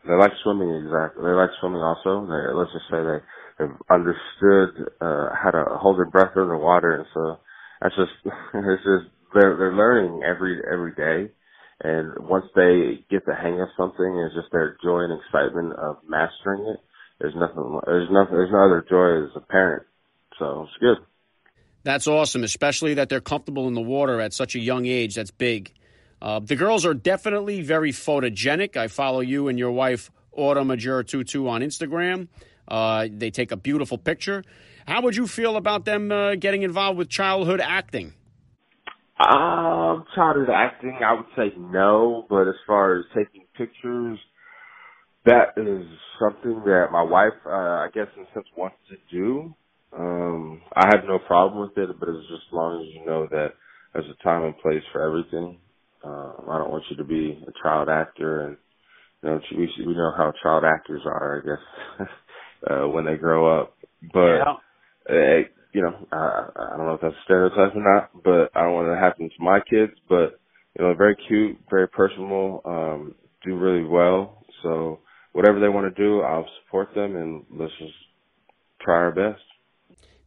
they 0.08 0.14
like 0.14 0.32
swimming. 0.44 0.70
Exactly, 0.86 1.24
they 1.24 1.32
like 1.32 1.50
swimming 1.60 1.82
also. 1.82 2.26
They 2.26 2.54
let's 2.54 2.72
just 2.72 2.86
say 2.90 2.98
they 3.02 3.20
have 3.64 3.76
understood 3.90 4.90
uh, 5.00 5.30
how 5.34 5.50
to 5.52 5.64
hold 5.78 5.98
their 5.98 6.10
breath 6.10 6.36
under 6.36 6.58
water, 6.58 6.92
and 6.96 7.06
so 7.14 7.38
that's 7.82 7.96
just 7.96 8.12
it's 8.54 8.84
just 8.84 9.12
they're 9.34 9.56
they're 9.58 9.76
learning 9.76 10.22
every 10.24 10.60
every 10.72 10.94
day. 10.94 11.32
And 11.82 12.12
once 12.28 12.46
they 12.56 13.04
get 13.10 13.26
the 13.26 13.34
hang 13.34 13.60
of 13.60 13.68
something, 13.76 14.06
it's 14.26 14.34
just 14.34 14.52
their 14.52 14.76
joy 14.84 15.00
and 15.00 15.20
excitement 15.20 15.74
of 15.74 15.98
mastering 16.08 16.66
it 16.74 16.80
there's 17.20 17.34
nothing, 17.34 17.80
there's 17.86 18.08
nothing, 18.10 18.34
there's 18.34 18.50
no 18.50 18.64
other 18.64 18.84
joy 18.88 19.24
as 19.24 19.30
a 19.36 19.40
parent. 19.40 19.84
So 20.38 20.62
it's 20.68 20.78
good. 20.80 20.98
That's 21.84 22.06
awesome, 22.06 22.44
especially 22.44 22.94
that 22.94 23.08
they're 23.08 23.20
comfortable 23.20 23.66
in 23.68 23.74
the 23.74 23.80
water 23.80 24.20
at 24.20 24.32
such 24.32 24.54
a 24.54 24.60
young 24.60 24.86
age. 24.86 25.16
That's 25.16 25.30
big. 25.30 25.72
Uh, 26.20 26.40
the 26.40 26.54
girls 26.54 26.86
are 26.86 26.94
definitely 26.94 27.62
very 27.62 27.90
photogenic. 27.90 28.76
I 28.76 28.86
follow 28.86 29.20
you 29.20 29.48
and 29.48 29.58
your 29.58 29.72
wife, 29.72 30.10
Autumn 30.32 30.68
Ajirotutu, 30.68 31.48
on 31.48 31.62
Instagram. 31.62 32.28
Uh, 32.68 33.08
they 33.10 33.30
take 33.30 33.50
a 33.50 33.56
beautiful 33.56 33.98
picture. 33.98 34.44
How 34.86 35.02
would 35.02 35.16
you 35.16 35.26
feel 35.26 35.56
about 35.56 35.84
them 35.84 36.12
uh, 36.12 36.36
getting 36.36 36.62
involved 36.62 36.98
with 36.98 37.08
childhood 37.08 37.60
acting? 37.60 38.14
Um, 39.18 40.04
childhood 40.14 40.50
acting, 40.54 40.98
I 41.04 41.14
would 41.14 41.26
say 41.36 41.52
no. 41.58 42.26
But 42.28 42.48
as 42.48 42.54
far 42.66 42.98
as 42.98 43.04
taking 43.14 43.44
pictures, 43.56 44.18
that 45.24 45.54
is 45.56 45.86
something 46.18 46.62
that 46.64 46.88
my 46.90 47.02
wife, 47.02 47.32
uh, 47.46 47.50
I 47.50 47.88
guess, 47.94 48.08
in 48.16 48.22
a 48.22 48.26
sense, 48.34 48.46
wants 48.56 48.76
to 48.90 48.96
do. 49.10 49.54
Um, 49.96 50.62
I 50.74 50.86
have 50.86 51.04
no 51.06 51.18
problem 51.18 51.60
with 51.60 51.76
it, 51.78 52.00
but 52.00 52.08
it's 52.08 52.28
just 52.28 52.42
as 52.48 52.52
long 52.52 52.80
as 52.80 52.94
you 52.94 53.06
know 53.06 53.26
that 53.30 53.52
there's 53.92 54.06
a 54.06 54.22
time 54.24 54.44
and 54.44 54.58
place 54.58 54.82
for 54.92 55.02
everything. 55.02 55.58
Um, 56.04 56.34
I 56.50 56.58
don't 56.58 56.70
want 56.70 56.84
you 56.90 56.96
to 56.96 57.04
be 57.04 57.42
a 57.46 57.52
child 57.62 57.88
actor, 57.88 58.46
and 58.46 58.56
you 59.22 59.30
know 59.30 59.40
we 59.56 59.86
we 59.86 59.94
know 59.94 60.12
how 60.16 60.32
child 60.42 60.64
actors 60.64 61.02
are, 61.04 61.42
I 61.42 61.46
guess, 61.46 62.08
uh, 62.70 62.88
when 62.88 63.04
they 63.04 63.16
grow 63.16 63.60
up. 63.60 63.76
But 64.12 64.38
yeah. 64.38 64.54
uh, 65.10 65.48
you 65.72 65.82
know, 65.82 66.06
I, 66.10 66.48
I 66.56 66.76
don't 66.76 66.86
know 66.86 66.94
if 66.94 67.00
that's 67.00 67.14
a 67.14 67.24
stereotype 67.24 67.76
or 67.76 67.94
not, 67.94 68.10
but 68.24 68.50
I 68.56 68.64
don't 68.64 68.74
want 68.74 68.88
it 68.88 68.94
to 68.94 69.00
happen 69.00 69.28
to 69.28 69.44
my 69.44 69.60
kids. 69.60 69.92
But 70.08 70.40
you 70.78 70.84
know, 70.84 70.94
very 70.94 71.16
cute, 71.28 71.58
very 71.70 71.88
personal, 71.88 72.62
um, 72.64 73.14
do 73.44 73.56
really 73.56 73.84
well. 73.84 74.44
So 74.62 75.00
whatever 75.32 75.60
they 75.60 75.68
want 75.68 75.94
to 75.94 76.02
do, 76.02 76.20
I'll 76.20 76.48
support 76.64 76.94
them 76.94 77.16
and 77.16 77.44
let's 77.50 77.72
just 77.78 77.94
try 78.80 78.96
our 78.96 79.12
best. 79.12 79.42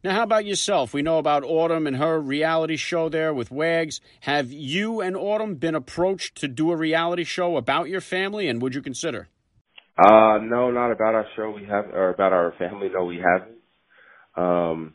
Now, 0.04 0.14
how 0.14 0.22
about 0.22 0.44
yourself? 0.44 0.94
We 0.94 1.02
know 1.02 1.18
about 1.18 1.42
Autumn 1.42 1.86
and 1.86 1.96
her 1.96 2.20
reality 2.20 2.76
show 2.76 3.08
there 3.08 3.34
with 3.34 3.50
Wags. 3.50 4.00
Have 4.20 4.52
you 4.52 5.00
and 5.00 5.16
Autumn 5.16 5.56
been 5.56 5.74
approached 5.74 6.36
to 6.36 6.48
do 6.48 6.70
a 6.70 6.76
reality 6.76 7.24
show 7.24 7.56
about 7.56 7.88
your 7.88 8.00
family, 8.00 8.48
and 8.48 8.62
would 8.62 8.74
you 8.74 8.82
consider? 8.82 9.28
Uh, 9.98 10.38
no, 10.42 10.70
not 10.70 10.92
about 10.92 11.14
our 11.14 11.26
show. 11.34 11.50
We 11.50 11.64
have, 11.64 11.86
or 11.86 12.10
about 12.10 12.32
our 12.32 12.52
family. 12.58 12.88
No, 12.92 13.04
we 13.04 13.16
haven't. 13.16 13.56
Um, 14.36 14.94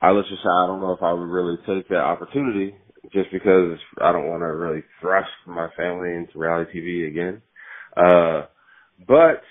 I 0.00 0.10
let's 0.12 0.28
just 0.28 0.42
say 0.42 0.48
I 0.48 0.66
don't 0.66 0.80
know 0.80 0.92
if 0.92 1.02
I 1.02 1.12
would 1.12 1.28
really 1.28 1.58
take 1.66 1.88
that 1.88 1.96
opportunity, 1.96 2.74
just 3.12 3.30
because 3.32 3.78
I 4.00 4.12
don't 4.12 4.28
want 4.28 4.40
to 4.40 4.46
really 4.46 4.84
thrust 5.00 5.28
my 5.46 5.68
family 5.76 6.14
into 6.14 6.38
reality 6.38 6.80
TV 6.80 7.08
again. 7.08 7.42
Uh, 7.96 8.46
but 9.06 9.42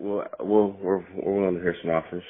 we'll, 0.00 0.24
we'll, 0.40 0.76
we're, 0.80 1.04
we're 1.14 1.40
willing 1.40 1.56
to 1.56 1.60
hear 1.60 1.76
some 1.82 1.90
offers. 1.90 2.24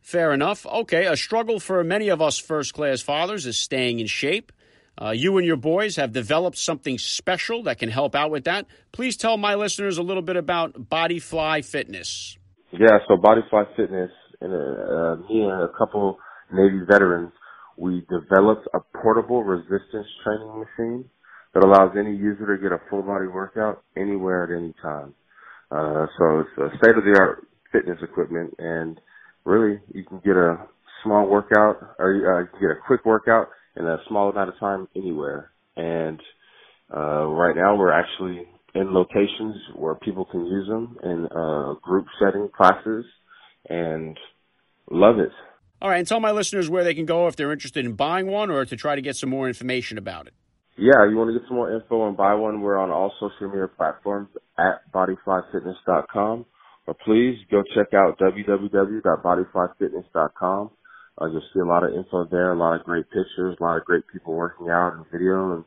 Fair 0.00 0.32
enough. 0.32 0.66
Okay, 0.66 1.06
a 1.06 1.16
struggle 1.16 1.60
for 1.60 1.84
many 1.84 2.08
of 2.08 2.22
us 2.22 2.38
first 2.38 2.74
class 2.74 3.00
fathers 3.00 3.46
is 3.46 3.58
staying 3.58 4.00
in 4.00 4.06
shape. 4.06 4.52
Uh, 5.00 5.10
you 5.10 5.38
and 5.38 5.46
your 5.46 5.56
boys 5.56 5.96
have 5.96 6.12
developed 6.12 6.58
something 6.58 6.98
special 6.98 7.62
that 7.62 7.78
can 7.78 7.88
help 7.88 8.14
out 8.14 8.30
with 8.30 8.44
that. 8.44 8.66
Please 8.92 9.16
tell 9.16 9.36
my 9.36 9.54
listeners 9.54 9.98
a 9.98 10.02
little 10.02 10.22
bit 10.22 10.36
about 10.36 10.72
Bodyfly 10.74 11.64
Fitness. 11.64 12.36
Yeah, 12.72 12.98
so 13.08 13.16
Bodyfly 13.16 13.76
Fitness, 13.76 14.10
and 14.40 14.52
uh, 14.52 15.16
me 15.28 15.42
and 15.42 15.62
a 15.62 15.68
couple 15.78 16.18
Navy 16.52 16.80
veterans, 16.90 17.32
we 17.76 18.06
developed 18.10 18.68
a 18.74 18.80
portable 19.00 19.42
resistance 19.42 20.06
training 20.22 20.58
machine 20.58 21.04
that 21.54 21.64
allows 21.64 21.96
any 21.98 22.14
user 22.14 22.56
to 22.56 22.62
get 22.62 22.72
a 22.72 22.80
full 22.90 23.02
body 23.02 23.26
workout 23.26 23.82
anywhere 23.96 24.44
at 24.44 24.56
any 24.56 24.74
time. 24.82 25.14
Uh, 25.70 26.06
so 26.18 26.40
it's 26.40 26.76
state 26.78 26.96
of 26.96 27.04
the 27.04 27.16
art 27.18 27.46
fitness 27.72 27.98
equipment 28.02 28.52
and 28.58 29.00
really 29.44 29.78
you 29.94 30.04
can 30.04 30.18
get 30.24 30.36
a 30.36 30.58
small 31.04 31.28
workout 31.28 31.94
or 31.98 32.10
uh, 32.10 32.40
you 32.40 32.68
get 32.68 32.76
a 32.76 32.80
quick 32.86 33.04
workout 33.04 33.48
in 33.76 33.86
a 33.86 33.98
small 34.08 34.30
amount 34.30 34.48
of 34.48 34.58
time 34.58 34.88
anywhere. 34.96 35.50
And, 35.76 36.20
uh, 36.94 37.26
right 37.26 37.54
now 37.54 37.76
we're 37.76 37.92
actually 37.92 38.48
in 38.74 38.92
locations 38.92 39.56
where 39.76 39.94
people 39.94 40.24
can 40.24 40.44
use 40.46 40.66
them 40.68 40.96
in, 41.02 41.26
uh, 41.26 41.74
group 41.82 42.06
setting 42.20 42.48
classes 42.54 43.04
and 43.68 44.18
love 44.90 45.18
it. 45.18 45.30
All 45.82 45.88
right. 45.88 45.98
And 45.98 46.06
tell 46.06 46.20
my 46.20 46.30
listeners 46.30 46.68
where 46.68 46.84
they 46.84 46.94
can 46.94 47.06
go 47.06 47.26
if 47.26 47.36
they're 47.36 47.52
interested 47.52 47.86
in 47.86 47.94
buying 47.94 48.26
one 48.26 48.50
or 48.50 48.64
to 48.64 48.76
try 48.76 48.94
to 48.94 49.00
get 49.00 49.16
some 49.16 49.30
more 49.30 49.48
information 49.48 49.96
about 49.98 50.26
it. 50.26 50.34
Yeah, 50.80 51.04
you 51.04 51.20
want 51.20 51.28
to 51.28 51.36
get 51.38 51.44
some 51.46 51.58
more 51.58 51.70
info 51.70 52.08
and 52.08 52.16
buy 52.16 52.32
one, 52.32 52.62
we're 52.62 52.78
on 52.78 52.90
all 52.90 53.12
social 53.20 53.48
media 53.48 53.68
platforms 53.68 54.30
at 54.58 54.90
bodyflyfitness.com. 54.94 56.46
Or 56.86 56.94
please 57.04 57.36
go 57.50 57.62
check 57.74 57.92
out 57.92 58.18
www.bodyflyfitness.com. 58.18 60.70
Uh, 61.20 61.26
you'll 61.26 61.42
see 61.52 61.60
a 61.60 61.66
lot 61.66 61.84
of 61.84 61.92
info 61.92 62.24
there, 62.30 62.52
a 62.52 62.58
lot 62.58 62.80
of 62.80 62.86
great 62.86 63.04
pictures, 63.10 63.58
a 63.60 63.62
lot 63.62 63.76
of 63.76 63.84
great 63.84 64.04
people 64.10 64.32
working 64.32 64.70
out 64.70 64.94
and 64.94 65.04
video. 65.12 65.56
And 65.56 65.66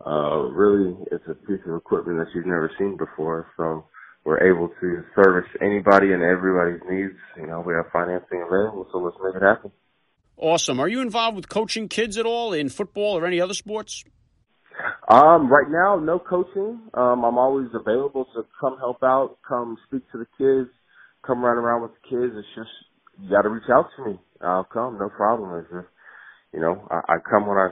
uh, 0.00 0.48
really, 0.48 0.96
it's 1.12 1.28
a 1.28 1.34
piece 1.34 1.60
of 1.66 1.76
equipment 1.76 2.20
that 2.20 2.28
you've 2.34 2.46
never 2.46 2.70
seen 2.78 2.96
before. 2.96 3.46
So 3.58 3.84
we're 4.24 4.50
able 4.50 4.70
to 4.80 5.04
service 5.14 5.50
anybody 5.60 6.14
and 6.14 6.22
everybody's 6.22 6.80
needs. 6.88 7.18
You 7.36 7.48
know, 7.48 7.60
we 7.60 7.74
have 7.74 7.92
financing 7.92 8.40
available, 8.40 8.86
so 8.90 8.96
let's 8.98 9.18
make 9.22 9.34
it 9.36 9.42
happen. 9.42 9.72
Awesome. 10.38 10.80
Are 10.80 10.88
you 10.88 11.02
involved 11.02 11.36
with 11.36 11.50
coaching 11.50 11.86
kids 11.86 12.16
at 12.16 12.24
all 12.24 12.54
in 12.54 12.70
football 12.70 13.18
or 13.18 13.26
any 13.26 13.42
other 13.42 13.52
sports? 13.52 14.04
Um, 15.10 15.48
right 15.50 15.68
now, 15.70 15.96
no 15.98 16.18
coaching. 16.20 16.80
Um, 16.94 17.24
I'm 17.24 17.38
always 17.38 17.68
available 17.74 18.26
to 18.36 18.44
come 18.60 18.78
help 18.78 19.02
out, 19.02 19.38
come 19.48 19.76
speak 19.88 20.02
to 20.12 20.18
the 20.18 20.26
kids, 20.38 20.70
come 21.26 21.44
run 21.44 21.58
around 21.58 21.82
with 21.82 21.92
the 21.92 22.08
kids. 22.10 22.34
It's 22.36 22.48
just 22.56 22.70
you 23.22 23.30
got 23.30 23.42
to 23.42 23.50
reach 23.50 23.68
out 23.72 23.88
to 23.96 24.06
me. 24.06 24.20
I'll 24.42 24.64
come, 24.64 24.98
no 25.00 25.08
problem. 25.10 25.58
It's 25.60 25.70
just 25.72 25.86
you 26.52 26.60
know, 26.60 26.86
I, 26.90 27.14
I 27.14 27.16
come 27.30 27.46
when 27.46 27.58
I, 27.58 27.68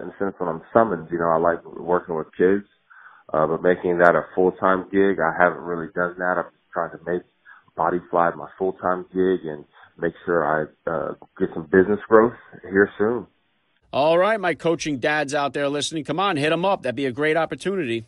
in 0.00 0.08
a 0.08 0.14
sense, 0.18 0.34
when 0.38 0.48
I'm 0.48 0.62
summoned. 0.72 1.08
You 1.10 1.18
know, 1.18 1.28
I 1.30 1.38
like 1.38 1.64
working 1.64 2.16
with 2.16 2.28
kids, 2.38 2.64
uh, 3.32 3.46
but 3.46 3.62
making 3.62 3.98
that 3.98 4.14
a 4.14 4.22
full 4.34 4.52
time 4.52 4.86
gig, 4.92 5.18
I 5.18 5.32
haven't 5.42 5.62
really 5.62 5.88
done 5.94 6.14
that. 6.18 6.36
I'm 6.38 6.52
trying 6.72 6.92
to 6.92 7.04
make 7.10 7.22
Body 7.76 7.98
Fly 8.10 8.30
my 8.36 8.48
full 8.58 8.74
time 8.74 9.06
gig 9.12 9.46
and 9.46 9.64
make 9.98 10.14
sure 10.24 10.44
I 10.46 10.90
uh, 10.90 11.14
get 11.38 11.48
some 11.54 11.64
business 11.72 12.00
growth 12.08 12.34
here 12.62 12.90
soon. 12.98 13.26
All 13.92 14.18
right, 14.18 14.38
my 14.38 14.54
coaching 14.54 14.98
dads 14.98 15.32
out 15.32 15.54
there 15.54 15.68
listening, 15.68 16.04
come 16.04 16.20
on, 16.20 16.36
hit 16.36 16.50
them 16.50 16.64
up. 16.64 16.82
That'd 16.82 16.94
be 16.94 17.06
a 17.06 17.12
great 17.12 17.36
opportunity. 17.36 18.04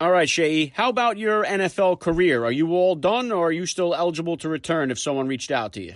All 0.00 0.10
right, 0.10 0.28
Shea, 0.28 0.66
how 0.66 0.90
about 0.90 1.16
your 1.16 1.44
NFL 1.44 2.00
career? 2.00 2.44
Are 2.44 2.52
you 2.52 2.72
all 2.72 2.94
done 2.94 3.32
or 3.32 3.48
are 3.48 3.52
you 3.52 3.64
still 3.64 3.94
eligible 3.94 4.36
to 4.38 4.48
return 4.48 4.90
if 4.90 4.98
someone 4.98 5.26
reached 5.26 5.50
out 5.50 5.72
to 5.74 5.82
you? 5.82 5.94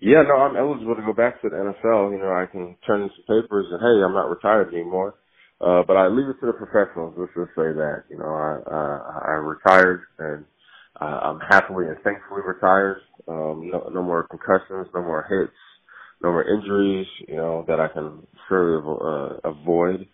Yeah, 0.00 0.22
no, 0.26 0.36
I'm 0.36 0.56
eligible 0.56 0.94
to 0.94 1.02
go 1.02 1.12
back 1.12 1.42
to 1.42 1.48
the 1.48 1.56
NFL. 1.56 2.12
You 2.12 2.18
know, 2.18 2.32
I 2.32 2.46
can 2.50 2.76
turn 2.86 3.02
in 3.02 3.10
some 3.10 3.42
papers 3.42 3.66
and 3.70 3.80
hey, 3.80 4.04
I'm 4.04 4.14
not 4.14 4.30
retired 4.30 4.72
anymore. 4.72 5.14
Uh, 5.60 5.82
but 5.86 5.96
I 5.96 6.08
leave 6.08 6.28
it 6.28 6.40
to 6.40 6.46
the 6.46 6.52
professionals. 6.52 7.14
Let's 7.16 7.32
just 7.34 7.56
say 7.56 7.72
that. 7.72 8.04
You 8.10 8.18
know, 8.18 8.28
I 8.28 8.60
uh, 8.68 8.98
I 9.28 9.32
retired 9.40 10.02
and 10.18 10.44
I'm 11.00 11.40
happily 11.40 11.86
and 11.86 11.96
thankfully 12.04 12.42
retired. 12.46 13.00
Um, 13.26 13.70
no, 13.72 13.90
no 13.92 14.02
more 14.02 14.26
concussions, 14.28 14.88
no 14.94 15.02
more 15.02 15.24
hits, 15.28 15.56
no 16.24 16.32
more 16.32 16.44
injuries. 16.48 17.06
You 17.28 17.36
know 17.36 17.64
that 17.68 17.80
I 17.80 17.88
can 17.88 18.26
surely 18.48 18.82
uh, 18.82 19.50
avoid. 19.50 20.08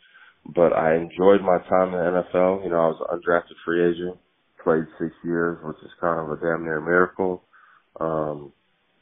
But 0.46 0.72
I 0.74 0.96
enjoyed 0.96 1.42
my 1.42 1.58
time 1.68 1.94
in 1.94 2.00
the 2.00 2.24
NFL. 2.24 2.64
You 2.64 2.70
know, 2.70 2.80
I 2.80 2.88
was 2.88 3.00
an 3.10 3.18
undrafted 3.20 3.56
free 3.64 3.84
agent, 3.90 4.18
played 4.64 4.84
six 4.98 5.12
years, 5.24 5.58
which 5.62 5.76
is 5.84 5.90
kind 6.00 6.20
of 6.20 6.30
a 6.30 6.40
damn 6.40 6.64
near 6.64 6.80
miracle. 6.80 7.44
Um, 8.00 8.52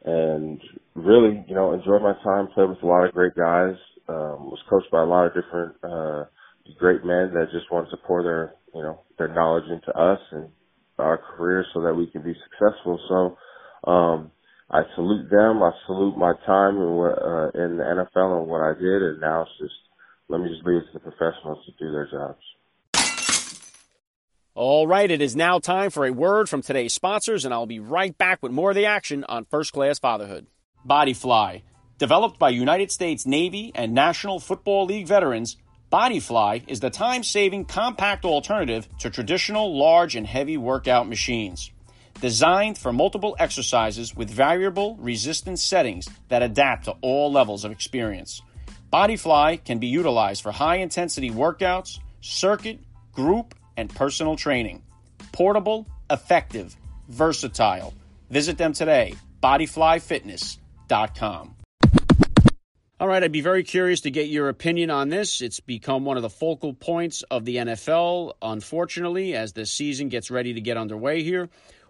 and 0.04 0.60
really, 0.94 1.44
you 1.48 1.54
know, 1.54 1.72
enjoyed 1.72 2.02
my 2.02 2.14
time, 2.24 2.48
played 2.54 2.68
with 2.68 2.82
a 2.82 2.86
lot 2.86 3.06
of 3.06 3.14
great 3.14 3.34
guys, 3.36 3.76
um, 4.08 4.50
was 4.50 4.60
coached 4.68 4.90
by 4.90 5.02
a 5.02 5.06
lot 5.06 5.26
of 5.26 5.34
different, 5.34 5.76
uh, 5.84 6.24
great 6.78 7.04
men 7.04 7.32
that 7.34 7.48
just 7.52 7.70
wanted 7.70 7.90
to 7.90 7.98
pour 8.06 8.22
their, 8.22 8.54
you 8.74 8.82
know, 8.82 9.00
their 9.18 9.28
knowledge 9.32 9.64
into 9.70 9.96
us 9.98 10.20
and 10.32 10.48
our 10.98 11.18
careers 11.18 11.66
so 11.72 11.82
that 11.82 11.94
we 11.94 12.06
can 12.08 12.22
be 12.22 12.34
successful. 12.50 13.00
So, 13.08 13.90
um, 13.90 14.30
I 14.70 14.82
salute 14.94 15.30
them. 15.30 15.62
I 15.62 15.70
salute 15.86 16.16
my 16.16 16.34
time 16.44 16.76
in, 16.76 16.82
uh, 16.82 17.50
in 17.54 17.76
the 17.78 17.84
NFL 17.84 18.40
and 18.40 18.48
what 18.48 18.60
I 18.60 18.74
did. 18.74 19.02
And 19.02 19.20
now 19.20 19.42
it's 19.42 19.50
just, 19.58 19.74
let 20.28 20.40
me 20.40 20.48
just 20.48 20.66
leave 20.66 20.82
it 20.82 20.86
to 20.92 20.92
the 20.94 21.00
professionals 21.00 21.64
to 21.64 21.72
do 21.78 21.90
their 21.90 22.08
jobs. 22.10 22.42
All 24.54 24.88
right, 24.88 25.10
it 25.10 25.22
is 25.22 25.36
now 25.36 25.60
time 25.60 25.88
for 25.88 26.04
a 26.04 26.12
word 26.12 26.48
from 26.48 26.62
today's 26.62 26.92
sponsors, 26.92 27.44
and 27.44 27.54
I'll 27.54 27.64
be 27.64 27.78
right 27.78 28.18
back 28.18 28.42
with 28.42 28.50
more 28.50 28.70
of 28.70 28.76
the 28.76 28.86
action 28.86 29.24
on 29.28 29.44
First 29.44 29.72
Class 29.72 30.00
Fatherhood. 30.00 30.48
Bodyfly. 30.86 31.62
Developed 31.96 32.38
by 32.40 32.50
United 32.50 32.90
States 32.90 33.24
Navy 33.24 33.70
and 33.74 33.94
National 33.94 34.40
Football 34.40 34.86
League 34.86 35.06
veterans, 35.06 35.56
Bodyfly 35.92 36.64
is 36.68 36.80
the 36.80 36.90
time 36.90 37.22
saving 37.22 37.66
compact 37.66 38.24
alternative 38.24 38.88
to 38.98 39.10
traditional 39.10 39.78
large 39.78 40.16
and 40.16 40.26
heavy 40.26 40.56
workout 40.56 41.08
machines. 41.08 41.70
Designed 42.20 42.76
for 42.76 42.92
multiple 42.92 43.36
exercises 43.38 44.16
with 44.16 44.28
variable 44.28 44.96
resistance 44.96 45.62
settings 45.62 46.08
that 46.28 46.42
adapt 46.42 46.86
to 46.86 46.96
all 47.00 47.30
levels 47.30 47.64
of 47.64 47.70
experience. 47.70 48.42
Bodyfly 48.92 49.64
can 49.64 49.78
be 49.78 49.86
utilized 49.86 50.42
for 50.42 50.50
high 50.50 50.78
intensity 50.78 51.30
workouts, 51.30 52.00
circuit, 52.20 52.80
group, 53.12 53.54
and 53.76 53.88
personal 53.94 54.34
training. 54.34 54.82
Portable, 55.30 55.86
effective, 56.10 56.74
versatile. 57.08 57.94
Visit 58.30 58.58
them 58.58 58.72
today, 58.72 59.14
bodyflyfitness.com. 59.40 61.54
All 63.00 63.06
right, 63.06 63.22
I'd 63.22 63.30
be 63.30 63.42
very 63.42 63.62
curious 63.62 64.00
to 64.00 64.10
get 64.10 64.26
your 64.26 64.48
opinion 64.48 64.90
on 64.90 65.08
this. 65.08 65.40
It's 65.40 65.60
become 65.60 66.04
one 66.04 66.16
of 66.16 66.24
the 66.24 66.30
focal 66.30 66.74
points 66.74 67.22
of 67.22 67.44
the 67.44 67.58
NFL, 67.58 68.32
unfortunately, 68.42 69.36
as 69.36 69.52
the 69.52 69.66
season 69.66 70.08
gets 70.08 70.32
ready 70.32 70.54
to 70.54 70.60
get 70.60 70.76
underway 70.76 71.22
here. 71.22 71.48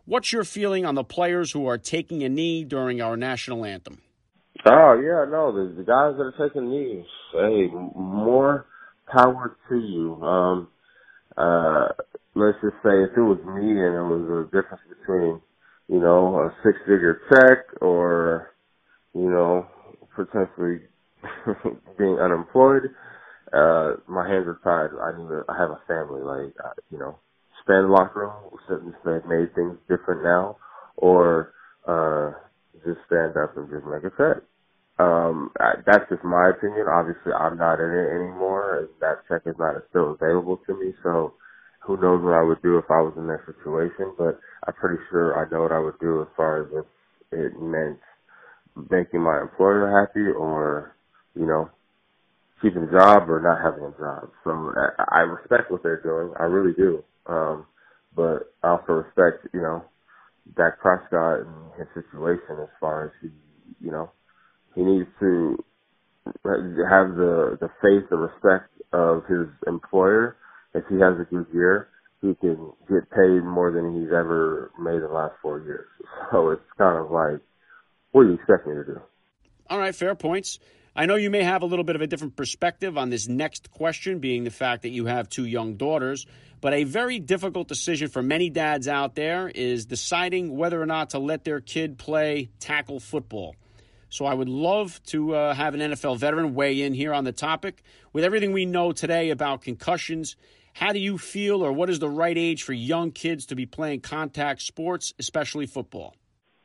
What's 0.08 0.32
your 0.32 0.44
feeling 0.44 0.86
on 0.86 0.94
the 0.94 1.04
players 1.04 1.52
who 1.52 1.66
are 1.66 1.76
taking 1.76 2.22
a 2.22 2.30
knee 2.30 2.64
during 2.64 3.02
our 3.02 3.14
national 3.14 3.66
anthem? 3.66 4.00
Oh 4.64 4.98
yeah, 4.98 5.30
no, 5.30 5.52
the, 5.52 5.74
the 5.74 5.82
guys 5.82 6.14
that 6.16 6.32
are 6.32 6.48
taking 6.48 6.70
knees, 6.70 7.04
hey, 7.34 7.66
more 7.94 8.64
power 9.12 9.58
to 9.68 9.76
you. 9.76 10.14
Um, 10.22 10.68
uh, 11.36 11.88
let's 12.34 12.56
just 12.62 12.76
say 12.82 13.04
if 13.04 13.18
it 13.18 13.20
was 13.20 13.36
me 13.44 13.68
and 13.68 13.96
it 13.96 14.08
was 14.08 14.24
a 14.32 14.44
difference 14.46 14.80
between, 14.88 15.42
you 15.88 16.00
know, 16.00 16.40
a 16.40 16.56
six 16.64 16.78
figure 16.86 17.20
check 17.30 17.82
or, 17.82 18.54
you 19.14 19.28
know, 19.28 19.66
potentially 20.16 20.80
being 21.98 22.18
unemployed, 22.18 22.84
uh, 23.52 23.92
my 24.08 24.26
hands 24.26 24.46
are 24.48 24.58
tied. 24.64 24.88
I 25.04 25.18
need 25.18 25.28
to, 25.28 25.44
I 25.50 25.58
have 25.60 25.70
a 25.70 25.80
family, 25.86 26.22
like, 26.22 26.54
uh, 26.64 26.72
you 26.90 26.96
know, 26.96 27.18
the 27.68 27.88
locker 27.88 28.20
room, 28.22 28.58
certain 28.68 28.94
they've 29.06 29.26
made 29.26 29.54
things 29.56 29.78
different 29.88 30.24
now, 30.24 30.58
or, 30.98 31.54
uh, 31.88 32.32
just 32.86 33.00
stand 33.06 33.36
up 33.38 33.56
and 33.58 33.70
just 33.70 33.86
make 33.86 34.04
a 34.04 34.10
check. 34.18 34.42
Um, 34.98 35.50
that's 35.86 36.06
just 36.08 36.22
my 36.22 36.50
opinion. 36.50 36.86
Obviously, 36.86 37.32
I'm 37.34 37.58
not 37.58 37.80
in 37.80 37.90
it 37.90 38.14
anymore, 38.14 38.88
that 39.00 39.26
check 39.28 39.42
is 39.46 39.58
not 39.58 39.74
still 39.90 40.12
available 40.14 40.58
to 40.66 40.74
me. 40.78 40.94
So, 41.02 41.34
who 41.82 41.96
knows 42.00 42.22
what 42.22 42.34
I 42.34 42.42
would 42.42 42.62
do 42.62 42.78
if 42.78 42.84
I 42.90 43.02
was 43.02 43.14
in 43.16 43.26
that 43.26 43.42
situation? 43.46 44.14
But 44.16 44.38
I'm 44.66 44.74
pretty 44.74 45.02
sure 45.10 45.34
I 45.34 45.50
know 45.50 45.62
what 45.62 45.72
I 45.72 45.80
would 45.80 45.98
do 46.00 46.22
as 46.22 46.28
far 46.36 46.62
as 46.62 46.68
if 46.72 46.86
it 47.32 47.60
meant 47.60 47.98
making 48.90 49.22
my 49.22 49.40
employer 49.42 49.90
happy, 50.00 50.28
or 50.30 50.96
you 51.36 51.46
know, 51.46 51.70
keeping 52.62 52.84
a 52.84 52.92
job 52.92 53.30
or 53.30 53.40
not 53.40 53.62
having 53.62 53.84
a 53.84 53.98
job. 53.98 54.30
So 54.44 54.50
I 55.12 55.20
respect 55.20 55.70
what 55.70 55.82
they're 55.82 56.02
doing. 56.02 56.34
I 56.40 56.44
really 56.44 56.74
do. 56.74 57.04
Um, 57.28 57.66
but 58.14 58.54
I 58.62 58.70
also 58.70 58.92
respect, 58.92 59.46
you 59.52 59.60
know, 59.60 59.84
Dak 60.56 60.80
Prescott 60.80 61.40
and 61.40 61.72
his 61.78 61.86
situation 61.94 62.56
as 62.62 62.68
far 62.80 63.06
as 63.06 63.10
he, 63.20 63.28
you 63.84 63.90
know, 63.90 64.10
he 64.74 64.82
needs 64.82 65.08
to 65.20 65.62
have 66.24 67.14
the 67.14 67.58
the 67.60 67.68
faith, 67.82 68.08
the 68.10 68.16
respect 68.16 68.70
of 68.92 69.24
his 69.26 69.46
employer. 69.66 70.36
If 70.74 70.84
he 70.88 70.96
has 70.96 71.14
a 71.20 71.24
good 71.24 71.46
year, 71.52 71.88
he 72.20 72.34
can 72.34 72.72
get 72.88 73.10
paid 73.10 73.44
more 73.44 73.70
than 73.70 74.00
he's 74.00 74.12
ever 74.12 74.70
made 74.78 74.96
in 74.96 75.02
the 75.02 75.08
last 75.08 75.34
four 75.42 75.60
years. 75.60 75.88
So 76.30 76.50
it's 76.50 76.60
kind 76.76 76.98
of 76.98 77.10
like, 77.10 77.40
what 78.12 78.24
do 78.24 78.28
you 78.28 78.34
expect 78.34 78.66
me 78.66 78.74
to 78.74 78.84
do? 78.84 79.00
All 79.70 79.78
right, 79.78 79.94
fair 79.94 80.14
points. 80.14 80.58
I 80.98 81.06
know 81.06 81.14
you 81.14 81.30
may 81.30 81.44
have 81.44 81.62
a 81.62 81.66
little 81.66 81.84
bit 81.84 81.94
of 81.94 82.02
a 82.02 82.08
different 82.08 82.34
perspective 82.34 82.98
on 82.98 83.08
this 83.08 83.28
next 83.28 83.70
question, 83.70 84.18
being 84.18 84.42
the 84.42 84.50
fact 84.50 84.82
that 84.82 84.88
you 84.88 85.06
have 85.06 85.28
two 85.28 85.44
young 85.44 85.76
daughters. 85.76 86.26
But 86.60 86.74
a 86.74 86.82
very 86.82 87.20
difficult 87.20 87.68
decision 87.68 88.08
for 88.08 88.20
many 88.20 88.50
dads 88.50 88.88
out 88.88 89.14
there 89.14 89.48
is 89.48 89.86
deciding 89.86 90.56
whether 90.56 90.82
or 90.82 90.86
not 90.86 91.10
to 91.10 91.20
let 91.20 91.44
their 91.44 91.60
kid 91.60 91.98
play 91.98 92.50
tackle 92.58 92.98
football. 92.98 93.54
So 94.10 94.26
I 94.26 94.34
would 94.34 94.48
love 94.48 95.00
to 95.04 95.36
uh, 95.36 95.54
have 95.54 95.74
an 95.74 95.80
NFL 95.80 96.18
veteran 96.18 96.56
weigh 96.56 96.82
in 96.82 96.94
here 96.94 97.14
on 97.14 97.22
the 97.22 97.30
topic. 97.30 97.84
With 98.12 98.24
everything 98.24 98.52
we 98.52 98.66
know 98.66 98.90
today 98.90 99.30
about 99.30 99.62
concussions, 99.62 100.34
how 100.72 100.92
do 100.92 100.98
you 100.98 101.16
feel, 101.16 101.64
or 101.64 101.70
what 101.70 101.90
is 101.90 102.00
the 102.00 102.10
right 102.10 102.36
age 102.36 102.64
for 102.64 102.72
young 102.72 103.12
kids 103.12 103.46
to 103.46 103.54
be 103.54 103.66
playing 103.66 104.00
contact 104.00 104.62
sports, 104.62 105.14
especially 105.20 105.66
football? 105.66 106.16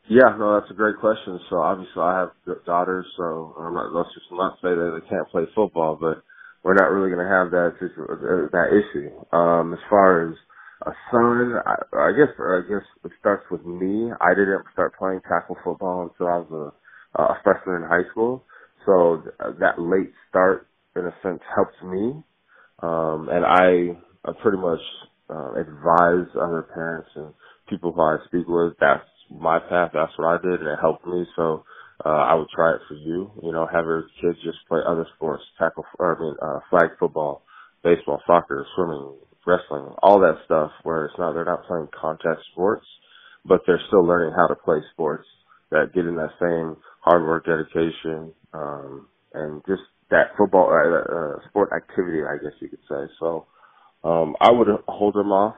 Yeah, 0.10 0.36
no, 0.38 0.60
that's 0.60 0.72
a 0.72 0.76
great 0.76 0.98
question. 1.00 1.40
So 1.50 1.58
obviously, 1.62 2.02
I 2.02 2.20
have 2.28 2.66
daughters, 2.66 3.06
so 3.18 3.56
I'm 3.60 3.74
not, 3.74 3.94
let's 3.94 4.10
just 4.16 4.28
not 4.34 4.56
say 4.62 4.70
that 4.76 5.00
they 5.02 5.10
can't 5.10 5.30
play 5.30 5.44
football, 5.56 5.98
but 6.00 6.24
we're 6.64 6.76
not 6.76 6.92
really 6.92 7.12
going 7.14 7.26
to 7.26 7.32
have 7.34 7.52
that 7.52 7.78
uh, 7.80 8.50
that 8.52 8.70
issue. 8.74 9.12
Um, 9.38 9.74
as 9.74 9.80
far 9.90 10.30
as 10.30 10.36
a 10.88 10.92
son, 11.12 11.56
I, 11.66 11.76
I 12.10 12.12
guess 12.18 12.34
I 12.40 12.62
guess 12.68 12.86
it 13.06 13.12
starts 13.22 13.46
with 13.52 13.66
me. 13.66 14.12
I 14.22 14.34
didn't 14.36 14.66
start 14.74 14.94
playing 15.00 15.22
tackle 15.30 15.58
football 15.64 16.10
until 16.12 16.28
I 16.28 16.38
was 16.40 16.74
a 17.18 17.22
a 17.24 17.38
freshman 17.44 17.84
in 17.84 17.90
high 17.90 18.10
school. 18.12 18.44
So 18.88 19.22
th- 19.24 19.58
that 19.60 19.80
late 19.80 20.12
start, 20.30 20.68
in 20.98 21.06
a 21.06 21.14
sense, 21.24 21.42
helped 21.56 21.82
me. 21.86 22.14
Um, 22.84 23.30
and 23.32 23.46
I, 23.46 23.98
I 24.30 24.34
pretty 24.44 24.60
much 24.60 24.82
uh, 25.32 25.54
advise 25.54 26.28
other 26.36 26.68
parents 26.74 27.10
and 27.16 27.34
people 27.70 27.94
who 27.94 28.02
I 28.02 28.18
speak 28.28 28.48
with. 28.48 28.76
That's 28.82 29.04
my 29.32 29.60
path. 29.60 29.92
That's 29.94 30.14
what 30.18 30.28
I 30.28 30.42
did, 30.42 30.62
and 30.62 30.70
it 30.70 30.80
helped 30.82 31.06
me. 31.08 31.26
So 31.36 31.66
uh, 32.06 32.10
I 32.10 32.36
would 32.36 32.50
try 32.56 32.74
it 32.76 32.82
for 32.88 32.96
you. 32.96 33.32
You 33.44 33.52
know, 33.52 33.68
have 33.72 33.86
your 33.86 34.06
kids 34.22 34.38
just 34.44 34.60
play 34.70 34.82
other 34.88 35.08
sports, 35.16 35.44
tackle, 35.60 35.86
or 36.00 36.16
I 36.16 36.20
mean, 36.22 36.36
uh, 36.42 36.60
flag 36.70 36.92
football, 37.00 37.44
baseball, 37.84 38.22
soccer, 38.28 38.66
swimming, 38.76 39.16
wrestling, 39.48 39.96
all 40.04 40.20
that 40.22 40.40
stuff. 40.46 40.72
Where 40.84 41.06
it's 41.06 41.20
not 41.20 41.34
they're 41.34 41.46
not 41.46 41.66
playing 41.68 41.90
contact 42.00 42.42
sports, 42.52 42.86
but 43.46 43.62
they're 43.68 43.82
still 43.88 44.06
learning 44.06 44.36
how 44.36 44.48
to 44.48 44.56
play 44.56 44.80
sports 44.94 45.28
that 45.72 45.94
get 45.96 46.06
in 46.06 46.16
that 46.16 46.32
same 46.42 46.78
hard 47.02 47.24
work, 47.24 47.46
dedication, 47.46 48.34
um, 48.54 49.08
and 49.34 49.62
just 49.68 49.82
that 50.12 50.32
football 50.38 50.70
uh, 50.72 51.14
uh, 51.16 51.50
sport 51.50 51.70
activity, 51.76 52.20
I 52.24 52.38
guess 52.44 52.54
you 52.62 52.70
could 52.70 52.80
say. 52.90 53.14
So 53.20 53.48
um, 54.04 54.36
I 54.42 54.52
would 54.52 54.68
hold 54.88 55.16
them 55.16 55.32
off, 55.32 55.56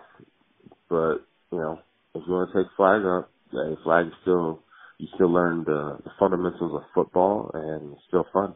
but 0.90 1.26
you 1.52 1.60
know, 1.60 1.80
if 2.16 2.24
you 2.28 2.34
want 2.34 2.52
to 2.54 2.64
take 2.64 2.72
flag 2.78 3.04
up, 3.06 3.32
yeah, 3.52 3.76
flag 3.84 4.08
is 4.08 4.14
still 4.22 4.62
you 4.98 5.08
still 5.16 5.32
learn 5.32 5.64
the, 5.66 5.98
the 6.04 6.12
fundamentals 6.20 6.74
of 6.74 6.84
football, 6.94 7.52
and 7.54 7.94
it's 7.94 8.02
still 8.08 8.26
fun. 8.32 8.56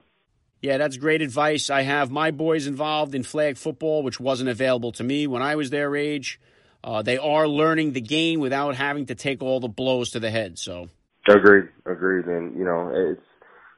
Yeah, 0.61 0.77
that's 0.77 0.97
great 0.97 1.21
advice. 1.21 1.69
I 1.69 1.83
have 1.83 2.11
my 2.11 2.31
boys 2.31 2.67
involved 2.67 3.15
in 3.15 3.23
flag 3.23 3.57
football, 3.57 4.03
which 4.03 4.19
wasn't 4.19 4.49
available 4.49 4.91
to 4.93 5.03
me 5.03 5.27
when 5.27 5.41
I 5.41 5.55
was 5.55 5.69
their 5.69 5.95
age. 5.95 6.39
Uh, 6.83 7.01
they 7.01 7.17
are 7.17 7.47
learning 7.47 7.91
the 7.93 8.01
game 8.01 8.39
without 8.39 8.75
having 8.75 9.05
to 9.07 9.15
take 9.15 9.41
all 9.41 9.59
the 9.59 9.67
blows 9.67 10.11
to 10.11 10.19
the 10.19 10.31
head. 10.31 10.57
So 10.57 10.89
Agreed, 11.27 11.69
agreed, 11.85 12.25
and 12.25 12.57
you 12.57 12.63
know 12.63 12.91
it's 12.93 13.21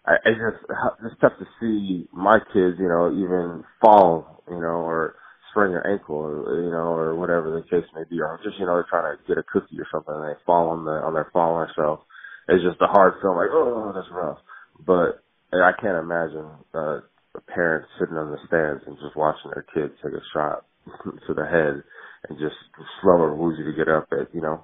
I, 0.05 0.15
it's 0.25 0.39
just 0.39 0.71
it's 1.03 1.19
tough 1.19 1.33
to 1.39 1.45
see 1.59 2.07
my 2.13 2.39
kids, 2.39 2.77
you 2.79 2.87
know, 2.87 3.11
even 3.11 3.63
fall, 3.81 4.43
you 4.47 4.59
know, 4.59 4.85
or 4.85 5.15
sprain 5.51 5.71
your 5.71 5.85
ankle, 5.87 6.17
or, 6.17 6.63
you 6.63 6.71
know, 6.71 6.95
or 6.95 7.15
whatever 7.15 7.51
the 7.51 7.63
case 7.69 7.87
may 7.95 8.03
be, 8.09 8.21
or 8.21 8.39
just 8.43 8.59
you 8.59 8.65
know 8.65 8.75
they're 8.75 8.89
trying 8.89 9.15
to 9.15 9.23
get 9.27 9.37
a 9.37 9.45
cookie 9.45 9.79
or 9.79 9.87
something 9.91 10.15
and 10.15 10.25
they 10.25 10.39
fall 10.45 10.69
on 10.69 10.85
the 10.85 10.97
on 11.03 11.13
their 11.13 11.29
fall 11.33 11.55
on 11.55 11.67
themselves. 11.67 12.03
It's 12.49 12.63
just 12.63 12.81
a 12.81 12.87
hard 12.87 13.15
film, 13.21 13.37
like 13.37 13.53
oh 13.53 13.91
that's 13.95 14.09
rough. 14.11 14.39
But 14.85 15.23
I 15.53 15.71
can't 15.79 15.99
imagine 15.99 16.47
uh, 16.75 16.99
a 17.35 17.41
parent 17.47 17.87
sitting 17.99 18.17
on 18.17 18.31
the 18.31 18.39
stands 18.47 18.83
and 18.87 18.97
just 19.03 19.15
watching 19.15 19.51
their 19.53 19.65
kid 19.73 19.95
take 20.03 20.13
a 20.13 20.25
shot 20.33 20.65
to 21.27 21.33
the 21.33 21.45
head 21.45 21.83
and 22.29 22.39
just 22.39 22.57
slow 23.01 23.21
or 23.21 23.35
woozy 23.35 23.63
to 23.63 23.73
get 23.77 23.89
up 23.89 24.07
at 24.11 24.33
you 24.33 24.41
know 24.41 24.63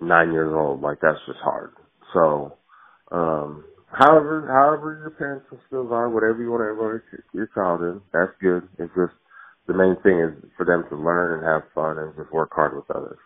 nine 0.00 0.32
years 0.32 0.52
old. 0.54 0.82
Like 0.82 0.98
that's 1.02 1.20
just 1.26 1.40
hard. 1.40 1.72
So, 2.14 2.54
um, 3.12 3.64
however, 3.92 4.46
however 4.48 4.98
your 5.00 5.10
parents' 5.10 5.46
skills 5.68 5.88
are, 5.92 6.10
whatever 6.10 6.42
you 6.42 6.50
want 6.50 6.62
to 6.62 6.70
enroll 6.70 7.00
your 7.32 7.48
child 7.54 7.82
in, 7.82 8.00
that's 8.12 8.32
good. 8.40 8.68
It's 8.78 8.92
just 8.96 9.14
the 9.66 9.74
main 9.74 9.96
thing 10.02 10.18
is 10.18 10.50
for 10.56 10.66
them 10.66 10.84
to 10.88 10.96
learn 10.96 11.38
and 11.38 11.46
have 11.46 11.62
fun 11.74 11.98
and 11.98 12.14
just 12.16 12.32
work 12.32 12.50
hard 12.52 12.74
with 12.74 12.90
others. 12.90 13.18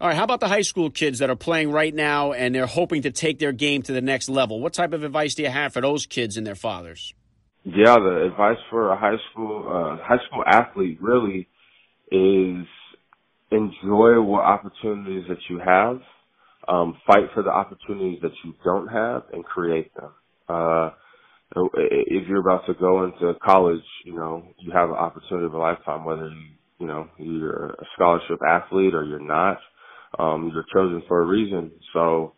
All 0.00 0.06
right, 0.06 0.16
how 0.16 0.22
about 0.22 0.38
the 0.38 0.46
high 0.46 0.62
school 0.62 0.90
kids 0.90 1.18
that 1.18 1.28
are 1.28 1.36
playing 1.36 1.72
right 1.72 1.92
now 1.92 2.32
and 2.32 2.54
they're 2.54 2.66
hoping 2.66 3.02
to 3.02 3.10
take 3.10 3.40
their 3.40 3.50
game 3.50 3.82
to 3.82 3.92
the 3.92 4.00
next 4.00 4.28
level? 4.28 4.60
What 4.60 4.72
type 4.72 4.92
of 4.92 5.02
advice 5.02 5.34
do 5.34 5.42
you 5.42 5.48
have 5.48 5.72
for 5.72 5.80
those 5.80 6.06
kids 6.06 6.36
and 6.36 6.46
their 6.46 6.54
fathers? 6.54 7.14
Yeah, 7.64 7.96
the 7.96 8.26
advice 8.30 8.58
for 8.70 8.92
a 8.92 8.96
high 8.96 9.16
school 9.30 9.66
uh, 9.66 10.02
high 10.02 10.24
school 10.28 10.44
athlete 10.46 10.98
really 11.02 11.48
is 12.12 12.66
enjoy 13.50 14.20
what 14.20 14.44
opportunities 14.44 15.24
that 15.28 15.38
you 15.50 15.58
have, 15.58 16.00
um, 16.68 16.96
fight 17.06 17.30
for 17.34 17.42
the 17.42 17.50
opportunities 17.50 18.20
that 18.22 18.32
you 18.44 18.54
don't 18.64 18.86
have, 18.88 19.24
and 19.32 19.44
create 19.44 19.92
them. 19.94 20.10
Uh, 20.48 20.90
if 21.56 22.28
you're 22.28 22.40
about 22.40 22.66
to 22.66 22.74
go 22.74 23.04
into 23.04 23.34
college, 23.44 23.84
you 24.04 24.14
know 24.14 24.44
you 24.58 24.72
have 24.72 24.90
an 24.90 24.96
opportunity 24.96 25.46
of 25.46 25.54
a 25.54 25.58
lifetime, 25.58 26.04
whether 26.04 26.28
you 26.28 26.46
you 26.80 26.86
know 26.86 27.08
you're 27.18 27.70
a 27.70 27.84
scholarship 27.94 28.40
athlete 28.46 28.94
or 28.94 29.04
you're 29.04 29.18
not 29.18 29.58
um, 30.18 30.50
you're 30.54 30.66
chosen 30.72 31.02
for 31.08 31.22
a 31.22 31.26
reason. 31.26 31.72
So 31.92 32.34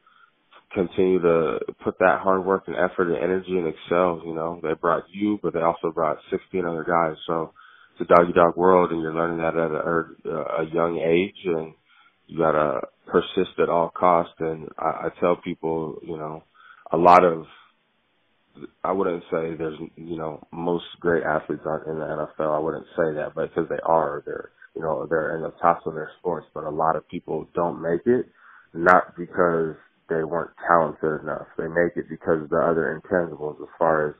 continue 0.72 1.20
to 1.20 1.58
put 1.84 1.98
that 1.98 2.20
hard 2.22 2.44
work 2.44 2.64
and 2.66 2.76
effort 2.76 3.12
and 3.12 3.16
energy 3.22 3.58
and 3.58 3.68
excel. 3.68 4.22
You 4.24 4.34
know, 4.34 4.60
they 4.62 4.74
brought 4.74 5.04
you, 5.12 5.38
but 5.42 5.54
they 5.54 5.60
also 5.60 5.90
brought 5.92 6.18
16 6.30 6.64
other 6.64 6.84
guys. 6.84 7.16
So 7.26 7.52
it's 7.98 8.10
a 8.10 8.14
doggy 8.14 8.32
dog 8.32 8.56
world 8.56 8.92
and 8.92 9.00
you're 9.00 9.14
learning 9.14 9.38
that 9.38 9.56
at 9.56 9.70
a, 9.70 10.62
a 10.62 10.74
young 10.74 10.98
age 10.98 11.36
and 11.44 11.74
you 12.26 12.38
gotta 12.38 12.80
persist 13.06 13.58
at 13.60 13.68
all 13.68 13.90
costs. 13.90 14.34
And 14.38 14.68
I, 14.78 15.06
I 15.06 15.08
tell 15.20 15.36
people, 15.36 15.98
you 16.02 16.16
know, 16.16 16.44
a 16.92 16.96
lot 16.96 17.24
of 17.24 17.44
I 18.84 18.92
wouldn't 18.92 19.22
say 19.24 19.54
there's, 19.56 19.78
you 19.96 20.16
know, 20.16 20.46
most 20.52 20.84
great 21.00 21.24
athletes 21.24 21.62
aren't 21.66 21.88
in 21.88 21.98
the 21.98 22.04
NFL. 22.06 22.56
I 22.56 22.58
wouldn't 22.58 22.86
say 22.96 23.14
that, 23.16 23.32
but 23.34 23.50
because 23.50 23.68
they 23.68 23.80
are, 23.84 24.22
they're 24.26 24.50
you 24.74 24.82
know, 24.82 25.06
they're 25.08 25.36
in 25.36 25.42
the 25.42 25.52
tops 25.62 25.82
of 25.86 25.94
their 25.94 26.10
sports, 26.18 26.46
but 26.54 26.64
a 26.64 26.70
lot 26.70 26.96
of 26.96 27.08
people 27.08 27.46
don't 27.54 27.82
make 27.82 28.02
it, 28.06 28.26
not 28.72 29.16
because 29.16 29.74
they 30.08 30.22
weren't 30.24 30.52
talented 30.68 31.22
enough. 31.22 31.46
They 31.58 31.68
make 31.68 31.96
it 31.96 32.08
because 32.08 32.42
of 32.42 32.50
the 32.50 32.58
other 32.58 33.00
intangibles 33.00 33.60
as 33.60 33.68
far 33.78 34.08
as, 34.10 34.14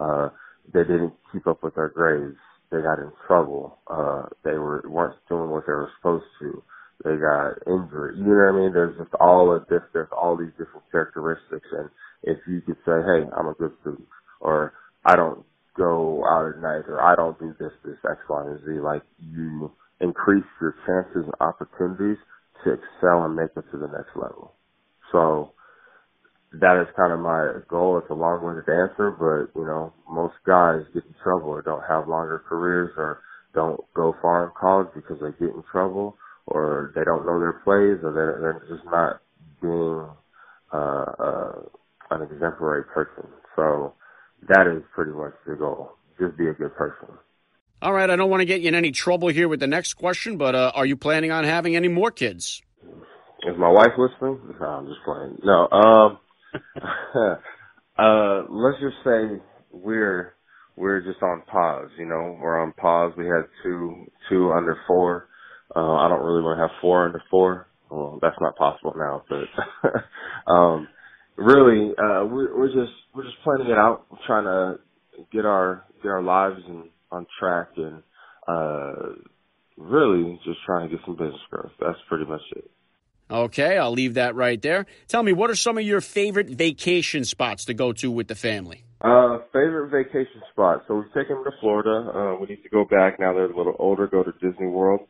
uh, 0.00 0.28
they 0.72 0.82
didn't 0.82 1.14
keep 1.32 1.46
up 1.46 1.62
with 1.62 1.74
their 1.74 1.88
grades. 1.90 2.36
They 2.70 2.78
got 2.82 2.98
in 2.98 3.12
trouble. 3.26 3.78
Uh, 3.86 4.24
they 4.44 4.58
were, 4.58 4.82
weren't 4.88 5.16
doing 5.28 5.50
what 5.50 5.64
they 5.66 5.72
were 5.72 5.90
supposed 5.98 6.24
to. 6.40 6.62
They 7.04 7.16
got 7.16 7.58
injured. 7.66 8.16
You 8.18 8.24
know 8.24 8.50
what 8.50 8.54
I 8.54 8.58
mean? 8.58 8.72
There's 8.72 8.98
just 8.98 9.14
all 9.20 9.54
of 9.54 9.66
this, 9.68 9.82
there's 9.92 10.08
all 10.10 10.36
these 10.36 10.50
different 10.58 10.90
characteristics. 10.90 11.68
And 11.72 11.90
if 12.22 12.38
you 12.48 12.60
could 12.62 12.76
say, 12.86 12.98
hey, 13.04 13.28
I'm 13.36 13.48
a 13.48 13.54
good 13.58 13.72
student, 13.82 14.08
or 14.40 14.72
I 15.04 15.16
don't 15.16 15.44
go 15.76 16.24
out 16.26 16.48
at 16.54 16.62
night, 16.62 16.84
or 16.88 17.00
I 17.02 17.14
don't 17.16 17.38
do 17.38 17.54
this, 17.60 17.72
this, 17.84 17.98
X, 18.10 18.20
Y, 18.28 18.46
and 18.46 18.60
Z, 18.60 18.80
like 18.80 19.02
you, 19.18 19.72
increase 20.00 20.44
your 20.60 20.74
chances 20.86 21.24
and 21.24 21.34
opportunities 21.40 22.18
to 22.64 22.72
excel 22.72 23.24
and 23.24 23.36
make 23.36 23.50
it 23.56 23.64
to 23.72 23.78
the 23.78 23.88
next 23.88 24.16
level. 24.16 24.52
So 25.12 25.52
that 26.54 26.80
is 26.80 26.88
kind 26.96 27.12
of 27.12 27.20
my 27.20 27.60
goal. 27.68 27.98
It's 27.98 28.10
a 28.10 28.14
long-winded 28.14 28.68
answer, 28.68 29.12
but 29.12 29.58
you 29.58 29.66
know, 29.66 29.92
most 30.10 30.34
guys 30.46 30.80
get 30.94 31.04
in 31.04 31.14
trouble 31.22 31.50
or 31.50 31.62
don't 31.62 31.84
have 31.88 32.08
longer 32.08 32.42
careers 32.48 32.92
or 32.96 33.20
don't 33.54 33.80
go 33.94 34.14
far 34.22 34.46
in 34.46 34.50
college 34.58 34.88
because 34.94 35.18
they 35.20 35.32
get 35.44 35.54
in 35.54 35.62
trouble 35.70 36.16
or 36.46 36.92
they 36.94 37.04
don't 37.04 37.26
know 37.26 37.40
their 37.40 37.60
plays 37.64 37.98
or 38.02 38.12
they're, 38.12 38.38
they're 38.40 38.76
just 38.76 38.86
not 38.86 39.20
being 39.60 40.06
uh, 40.72 41.12
uh, 41.22 41.62
an 42.10 42.22
exemplary 42.22 42.84
person. 42.84 43.28
So 43.54 43.94
that 44.48 44.66
is 44.66 44.82
pretty 44.94 45.12
much 45.12 45.32
the 45.46 45.54
goal. 45.54 45.92
Just 46.18 46.36
be 46.36 46.48
a 46.48 46.52
good 46.52 46.74
person. 46.74 47.08
All 47.82 47.92
right, 47.92 48.08
I 48.08 48.16
don't 48.16 48.30
want 48.30 48.40
to 48.40 48.46
get 48.46 48.62
you 48.62 48.68
in 48.68 48.74
any 48.74 48.90
trouble 48.90 49.28
here 49.28 49.48
with 49.48 49.60
the 49.60 49.66
next 49.66 49.94
question, 49.94 50.38
but 50.38 50.54
uh, 50.54 50.72
are 50.74 50.86
you 50.86 50.96
planning 50.96 51.30
on 51.30 51.44
having 51.44 51.76
any 51.76 51.88
more 51.88 52.10
kids? 52.10 52.62
Is 53.42 53.56
my 53.58 53.68
wife 53.68 53.92
listening? 53.98 54.40
No, 54.58 54.66
I'm 54.66 54.86
just 54.86 55.00
playing. 55.04 55.38
No, 55.44 55.68
um, 55.70 56.18
uh, 57.98 58.42
let's 58.48 58.80
just 58.80 58.96
say 59.04 59.40
we're 59.70 60.34
we're 60.74 61.00
just 61.00 61.22
on 61.22 61.42
pause. 61.42 61.90
You 61.98 62.06
know, 62.06 62.38
we're 62.40 62.60
on 62.60 62.72
pause. 62.72 63.12
We 63.16 63.26
had 63.26 63.44
two 63.62 64.06
two 64.30 64.52
under 64.52 64.78
four. 64.86 65.28
Uh, 65.74 65.96
I 65.96 66.08
don't 66.08 66.24
really 66.24 66.42
want 66.42 66.58
to 66.58 66.62
have 66.62 66.80
four 66.80 67.04
under 67.04 67.22
four. 67.30 67.68
Well, 67.90 68.18
that's 68.22 68.36
not 68.40 68.56
possible 68.56 68.94
now, 68.96 69.22
but 69.28 70.50
um, 70.50 70.88
really, 71.36 71.90
uh, 71.90 72.24
we're, 72.24 72.56
we're 72.56 72.68
just 72.68 72.92
we're 73.14 73.24
just 73.24 73.36
planning 73.44 73.68
it 73.68 73.78
out, 73.78 74.06
we're 74.10 74.18
trying 74.26 74.44
to 74.44 74.80
get 75.32 75.44
our 75.44 75.84
get 76.02 76.08
our 76.08 76.22
lives 76.22 76.60
and 76.66 76.90
on 77.10 77.26
track 77.38 77.68
and 77.76 78.02
uh, 78.48 79.14
really 79.76 80.40
just 80.44 80.58
trying 80.64 80.88
to 80.88 80.96
get 80.96 81.04
some 81.04 81.16
business 81.16 81.40
growth. 81.50 81.72
That's 81.80 81.98
pretty 82.08 82.24
much 82.24 82.42
it. 82.56 82.70
Okay, 83.28 83.76
I'll 83.76 83.92
leave 83.92 84.14
that 84.14 84.36
right 84.36 84.60
there. 84.62 84.86
Tell 85.08 85.22
me, 85.22 85.32
what 85.32 85.50
are 85.50 85.56
some 85.56 85.78
of 85.78 85.84
your 85.84 86.00
favorite 86.00 86.48
vacation 86.48 87.24
spots 87.24 87.64
to 87.64 87.74
go 87.74 87.92
to 87.94 88.10
with 88.10 88.28
the 88.28 88.36
family? 88.36 88.84
Uh, 89.00 89.38
favorite 89.52 89.90
vacation 89.90 90.40
spot. 90.52 90.82
So 90.86 90.94
we've 90.94 91.12
taken 91.12 91.36
them 91.36 91.44
to 91.44 91.50
Florida. 91.60 92.10
Uh, 92.14 92.40
we 92.40 92.46
need 92.46 92.62
to 92.62 92.68
go 92.68 92.84
back 92.84 93.18
now. 93.18 93.32
They're 93.34 93.50
a 93.50 93.56
little 93.56 93.74
older. 93.80 94.06
Go 94.06 94.22
to 94.22 94.32
Disney 94.40 94.68
World. 94.68 95.00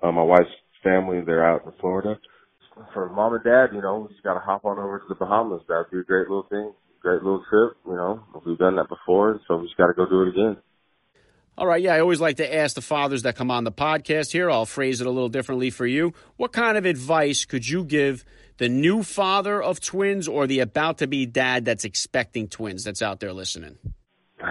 Uh, 0.00 0.12
my 0.12 0.22
wife's 0.22 0.48
family, 0.84 1.20
they're 1.26 1.44
out 1.44 1.64
in 1.66 1.72
Florida. 1.80 2.18
For 2.92 3.08
mom 3.08 3.34
and 3.34 3.44
dad, 3.44 3.74
you 3.74 3.80
know, 3.80 4.00
we 4.00 4.08
just 4.12 4.22
got 4.22 4.34
to 4.34 4.40
hop 4.40 4.64
on 4.64 4.78
over 4.78 4.98
to 4.98 5.04
the 5.08 5.14
Bahamas. 5.14 5.62
That'd 5.68 5.90
be 5.90 5.98
a 5.98 6.02
great 6.02 6.28
little 6.28 6.46
thing, 6.50 6.72
great 7.00 7.22
little 7.22 7.42
trip. 7.48 7.76
You 7.86 7.94
know, 7.94 8.22
we've 8.44 8.58
done 8.58 8.76
that 8.76 8.88
before, 8.88 9.40
so 9.48 9.56
we 9.56 9.66
just 9.66 9.76
got 9.76 9.86
to 9.86 9.94
go 9.94 10.06
do 10.08 10.22
it 10.22 10.28
again. 10.28 10.56
All 11.58 11.66
right, 11.66 11.80
yeah, 11.80 11.94
I 11.94 12.00
always 12.00 12.20
like 12.20 12.36
to 12.36 12.54
ask 12.54 12.74
the 12.74 12.82
fathers 12.82 13.22
that 13.22 13.34
come 13.34 13.50
on 13.50 13.64
the 13.64 13.72
podcast 13.72 14.30
here. 14.30 14.50
I'll 14.50 14.66
phrase 14.66 15.00
it 15.00 15.06
a 15.06 15.10
little 15.10 15.30
differently 15.30 15.70
for 15.70 15.86
you. 15.86 16.12
What 16.36 16.52
kind 16.52 16.76
of 16.76 16.84
advice 16.84 17.46
could 17.46 17.66
you 17.66 17.82
give 17.82 18.26
the 18.58 18.68
new 18.68 19.02
father 19.02 19.62
of 19.62 19.80
twins 19.80 20.28
or 20.28 20.46
the 20.46 20.60
about 20.60 20.98
to 20.98 21.06
be 21.06 21.24
dad 21.24 21.64
that's 21.64 21.86
expecting 21.86 22.48
twins 22.48 22.84
that's 22.84 23.00
out 23.00 23.20
there 23.20 23.32
listening? 23.32 23.78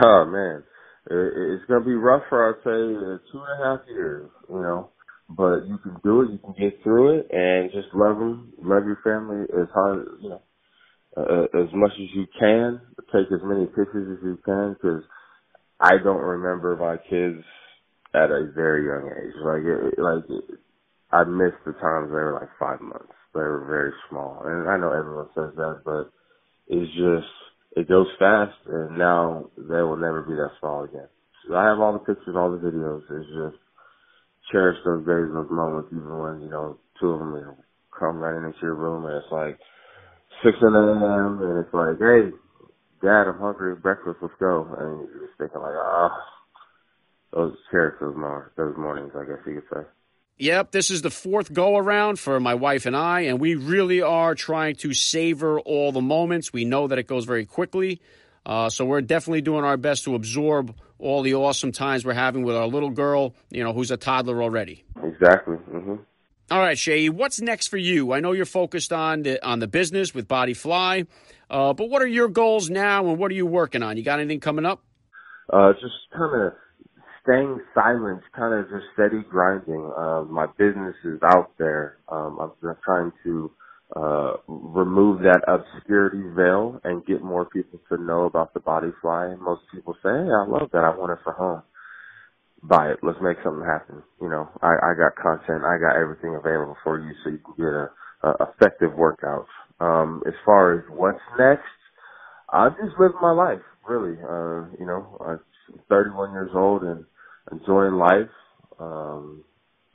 Oh, 0.03 0.25
man. 0.25 0.63
It's 1.05 1.65
going 1.65 1.83
to 1.83 1.87
be 1.87 1.93
rough 1.93 2.23
for, 2.27 2.49
I'd 2.49 2.63
say, 2.63 3.21
two 3.31 3.39
and 3.39 3.61
a 3.61 3.63
half 3.63 3.87
years, 3.87 4.27
you 4.49 4.55
know. 4.55 4.89
But 5.29 5.67
you 5.67 5.77
can 5.79 5.97
do 6.03 6.21
it, 6.21 6.31
you 6.31 6.39
can 6.39 6.53
get 6.53 6.83
through 6.83 7.19
it, 7.19 7.27
and 7.31 7.71
just 7.71 7.93
love 7.95 8.17
them, 8.19 8.53
love 8.61 8.85
your 8.85 8.99
family 9.03 9.43
as 9.59 9.67
hard, 9.73 10.07
you 10.21 10.29
know, 10.29 10.41
uh, 11.17 11.59
as 11.61 11.69
much 11.73 11.91
as 11.93 12.09
you 12.13 12.27
can. 12.39 12.81
Take 13.13 13.31
as 13.33 13.41
many 13.43 13.65
pictures 13.65 14.17
as 14.19 14.23
you 14.23 14.37
can, 14.45 14.73
because 14.73 15.03
I 15.79 15.97
don't 16.03 16.21
remember 16.21 16.77
my 16.77 16.97
kids 17.09 17.43
at 18.13 18.31
a 18.31 18.51
very 18.55 18.85
young 18.85 19.11
age. 19.11 19.35
Like, 19.43 19.63
it, 19.65 19.99
like 19.99 20.25
it, 20.29 20.59
I 21.11 21.23
miss 21.23 21.53
the 21.65 21.73
times 21.73 22.09
they 22.09 22.21
were 22.21 22.39
like 22.39 22.49
five 22.59 22.81
months. 22.81 23.13
They 23.33 23.41
were 23.41 23.65
very 23.67 23.93
small, 24.09 24.43
and 24.45 24.69
I 24.69 24.77
know 24.77 24.93
everyone 24.93 25.29
says 25.35 25.55
that, 25.57 25.81
but 25.85 26.11
it's 26.67 26.91
just 26.93 27.31
it 27.77 27.89
goes 27.89 28.07
fast, 28.19 28.55
and 28.67 28.97
now 28.97 29.49
they 29.57 29.81
will 29.81 29.97
never 29.97 30.21
be 30.21 30.35
that 30.35 30.51
small 30.59 30.83
again. 30.85 31.07
So 31.47 31.55
I 31.55 31.65
have 31.67 31.79
all 31.79 31.93
the 31.93 31.99
pictures, 31.99 32.35
all 32.35 32.51
the 32.51 32.57
videos. 32.57 33.03
It's 33.09 33.29
just 33.29 33.61
cherish 34.51 34.77
those 34.85 35.05
days, 35.05 35.33
those 35.33 35.49
moments, 35.49 35.89
even 35.91 36.17
when 36.17 36.41
you 36.41 36.49
know 36.49 36.77
two 36.99 37.09
of 37.09 37.19
them 37.19 37.35
you 37.35 37.41
know, 37.41 37.57
come 37.97 38.17
running 38.17 38.45
into 38.45 38.59
your 38.61 38.75
room 38.75 39.05
and 39.05 39.15
it's 39.15 39.31
like 39.31 39.57
six 40.43 40.57
in 40.61 40.73
the 40.73 40.79
a.m. 40.79 41.41
and 41.41 41.65
it's 41.65 41.73
like, 41.73 41.97
hey, 41.99 42.35
Dad, 43.01 43.27
I'm 43.27 43.39
hungry. 43.39 43.75
Breakfast, 43.75 44.17
let's 44.21 44.33
go. 44.39 44.67
And 44.77 45.07
you're 45.09 45.27
just 45.27 45.37
thinking 45.37 45.61
like, 45.61 45.75
ah, 45.75 46.09
oh, 46.11 47.49
those 47.49 47.57
cherish 47.71 47.95
those, 47.99 48.15
more, 48.15 48.51
those 48.57 48.75
mornings, 48.77 49.11
I 49.15 49.25
guess 49.25 49.39
you 49.45 49.61
could 49.61 49.77
say. 49.77 49.87
Yep, 50.37 50.71
this 50.71 50.91
is 50.91 51.01
the 51.01 51.09
fourth 51.09 51.53
go 51.53 51.77
around 51.77 52.19
for 52.19 52.39
my 52.41 52.53
wife 52.53 52.85
and 52.85 52.95
I, 52.95 53.21
and 53.21 53.39
we 53.39 53.55
really 53.55 54.01
are 54.01 54.35
trying 54.35 54.75
to 54.77 54.93
savor 54.93 55.61
all 55.61 55.93
the 55.93 56.01
moments. 56.01 56.51
We 56.51 56.65
know 56.65 56.87
that 56.87 56.99
it 56.99 57.07
goes 57.07 57.23
very 57.23 57.45
quickly, 57.45 58.01
uh, 58.45 58.69
so 58.69 58.85
we're 58.85 59.01
definitely 59.01 59.41
doing 59.41 59.63
our 59.63 59.77
best 59.77 60.03
to 60.03 60.15
absorb 60.15 60.75
all 60.99 61.21
the 61.21 61.35
awesome 61.35 61.71
times 61.71 62.05
we're 62.05 62.13
having 62.13 62.43
with 62.43 62.55
our 62.55 62.67
little 62.67 62.89
girl, 62.89 63.35
you 63.49 63.63
know, 63.63 63.73
who's 63.73 63.91
a 63.91 63.97
toddler 63.97 64.41
already. 64.41 64.83
Exactly. 65.03 65.57
Mm-hmm. 65.57 65.95
All 66.51 66.59
right, 66.59 66.77
Shay, 66.77 67.09
what's 67.09 67.41
next 67.41 67.69
for 67.69 67.77
you? 67.77 68.13
I 68.13 68.19
know 68.19 68.31
you're 68.31 68.45
focused 68.45 68.93
on 68.93 69.23
the 69.23 69.43
on 69.43 69.59
the 69.59 69.67
business 69.67 70.13
with 70.13 70.27
Body 70.27 70.53
Fly, 70.53 71.05
uh, 71.49 71.73
but 71.73 71.89
what 71.89 72.03
are 72.03 72.07
your 72.07 72.27
goals 72.27 72.69
now, 72.69 73.07
and 73.07 73.17
what 73.17 73.31
are 73.31 73.35
you 73.35 73.47
working 73.47 73.81
on? 73.81 73.97
You 73.97 74.03
got 74.03 74.19
anything 74.19 74.39
coming 74.39 74.65
up? 74.65 74.83
Uh, 75.51 75.73
just 75.73 75.95
kind 76.15 76.41
of 76.43 76.53
staying 77.23 77.59
silent, 77.73 78.21
kind 78.35 78.53
of 78.53 78.69
just 78.69 78.85
steady 78.93 79.23
grinding. 79.27 79.91
Uh, 79.97 80.23
my 80.29 80.45
business 80.57 80.95
is 81.03 81.19
out 81.23 81.51
there. 81.57 81.97
Um, 82.09 82.37
I'm 82.39 82.75
trying 82.83 83.11
to 83.23 83.51
uh, 83.95 84.24
remove 84.85 85.21
that 85.21 85.41
obscurity 85.47 86.21
veil 86.35 86.79
and 86.83 87.05
get 87.05 87.23
more 87.23 87.45
people 87.45 87.79
to 87.89 87.97
know 87.97 88.25
about 88.25 88.53
the 88.53 88.59
body 88.59 88.89
fly. 89.01 89.35
Most 89.41 89.61
people 89.73 89.95
say, 90.03 90.09
hey, 90.09 90.29
I 90.29 90.45
love 90.47 90.69
that. 90.71 90.83
I 90.83 90.95
want 90.95 91.11
it 91.11 91.23
for 91.23 91.33
home. 91.33 91.63
Buy 92.63 92.91
it. 92.91 92.99
Let's 93.01 93.19
make 93.21 93.37
something 93.43 93.65
happen. 93.65 94.03
You 94.21 94.29
know, 94.29 94.49
I, 94.61 94.73
I 94.81 94.91
got 94.93 95.15
content. 95.17 95.65
I 95.65 95.77
got 95.77 95.97
everything 95.97 96.35
available 96.35 96.77
for 96.83 96.99
you 96.99 97.11
so 97.23 97.31
you 97.31 97.39
can 97.39 97.55
get 97.57 97.73
a, 97.73 97.89
a 98.23 98.53
effective 98.53 98.93
workout. 98.93 99.47
Um, 99.79 100.21
as 100.27 100.33
far 100.45 100.77
as 100.77 100.85
what's 100.89 101.19
next, 101.37 101.67
I 102.49 102.69
just 102.69 102.97
live 102.99 103.11
my 103.21 103.31
life, 103.31 103.65
really. 103.87 104.17
Uh, 104.21 104.69
you 104.79 104.85
know, 104.85 105.17
I'm 105.19 105.39
31 105.89 106.31
years 106.31 106.51
old 106.55 106.83
and 106.83 107.05
enjoying 107.51 107.95
life. 107.95 108.29
Um, 108.79 109.43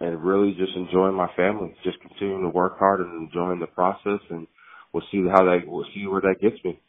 and 0.00 0.24
really 0.24 0.52
just 0.58 0.74
enjoying 0.76 1.14
my 1.14 1.28
family, 1.36 1.74
just 1.84 2.00
continuing 2.00 2.42
to 2.42 2.48
work 2.48 2.78
hard 2.78 3.00
and 3.00 3.28
enjoying 3.28 3.60
the 3.60 3.66
process, 3.66 4.20
and 4.30 4.46
we'll 4.92 5.04
see 5.10 5.22
how 5.28 5.44
that 5.44 5.62
we'll 5.66 5.86
see 5.94 6.06
where 6.06 6.20
that 6.20 6.36
gets 6.40 6.62
me. 6.64 6.80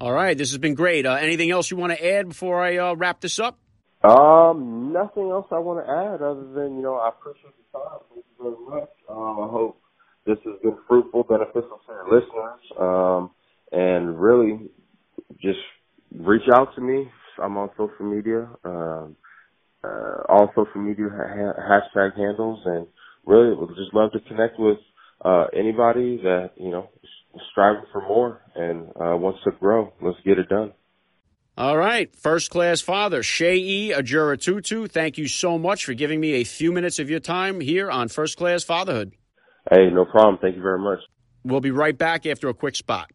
All 0.00 0.12
right, 0.12 0.36
this 0.36 0.50
has 0.50 0.58
been 0.58 0.74
great. 0.74 1.06
Uh, 1.06 1.14
anything 1.14 1.50
else 1.50 1.70
you 1.70 1.76
want 1.76 1.92
to 1.92 2.06
add 2.06 2.28
before 2.28 2.62
I 2.62 2.76
uh, 2.76 2.94
wrap 2.94 3.20
this 3.20 3.38
up? 3.38 3.58
Um, 4.04 4.92
nothing 4.92 5.30
else 5.30 5.46
I 5.50 5.58
want 5.58 5.84
to 5.84 5.90
add 5.90 6.22
other 6.22 6.46
than 6.52 6.76
you 6.76 6.82
know 6.82 6.96
I 6.96 7.08
appreciate 7.08 7.54
the 7.72 7.78
time. 7.78 7.98
Thank 8.12 8.24
you 8.38 8.44
very 8.68 8.80
much. 8.80 8.90
Um, 9.08 9.40
I 9.40 9.48
hope 9.48 9.80
this 10.26 10.38
has 10.44 10.54
been 10.62 10.76
fruitful, 10.86 11.24
beneficial 11.24 11.80
to 11.86 11.92
your 11.92 12.04
listeners, 12.04 12.60
um, 12.78 13.30
and 13.72 14.20
really 14.20 14.68
just 15.40 15.58
reach 16.14 16.48
out 16.52 16.74
to 16.74 16.80
me. 16.80 17.10
I'm 17.42 17.56
on 17.56 17.70
social 17.76 18.06
media. 18.06 18.48
Um, 18.64 19.16
uh, 19.84 20.22
all 20.28 20.52
social 20.54 20.80
media 20.80 21.06
ha- 21.10 21.80
hashtag 21.96 22.16
handles, 22.16 22.60
and 22.64 22.86
really 23.24 23.54
would 23.54 23.70
just 23.76 23.94
love 23.94 24.12
to 24.12 24.20
connect 24.20 24.58
with 24.58 24.78
uh, 25.24 25.46
anybody 25.52 26.18
that 26.22 26.52
you 26.56 26.70
know 26.70 26.90
is 26.94 26.95
striving 27.56 27.84
for 27.90 28.02
more 28.02 28.42
and 28.54 28.88
uh, 28.90 29.16
wants 29.16 29.40
to 29.44 29.50
grow. 29.52 29.92
Let's 30.02 30.18
get 30.26 30.38
it 30.38 30.48
done. 30.50 30.72
All 31.56 31.78
right, 31.78 32.14
first 32.14 32.50
class 32.50 32.82
father 32.82 33.22
Shea 33.22 33.90
Ajirotutu. 33.90 34.90
Thank 34.90 35.16
you 35.16 35.26
so 35.26 35.58
much 35.58 35.86
for 35.86 35.94
giving 35.94 36.20
me 36.20 36.34
a 36.34 36.44
few 36.44 36.70
minutes 36.70 36.98
of 36.98 37.08
your 37.08 37.20
time 37.20 37.60
here 37.60 37.90
on 37.90 38.08
First 38.08 38.36
Class 38.36 38.62
Fatherhood. 38.62 39.14
Hey, 39.70 39.88
no 39.90 40.04
problem. 40.04 40.36
Thank 40.38 40.56
you 40.56 40.62
very 40.62 40.78
much. 40.78 40.98
We'll 41.44 41.62
be 41.62 41.70
right 41.70 41.96
back 41.96 42.26
after 42.26 42.50
a 42.50 42.54
quick 42.54 42.76
spot 42.76 43.10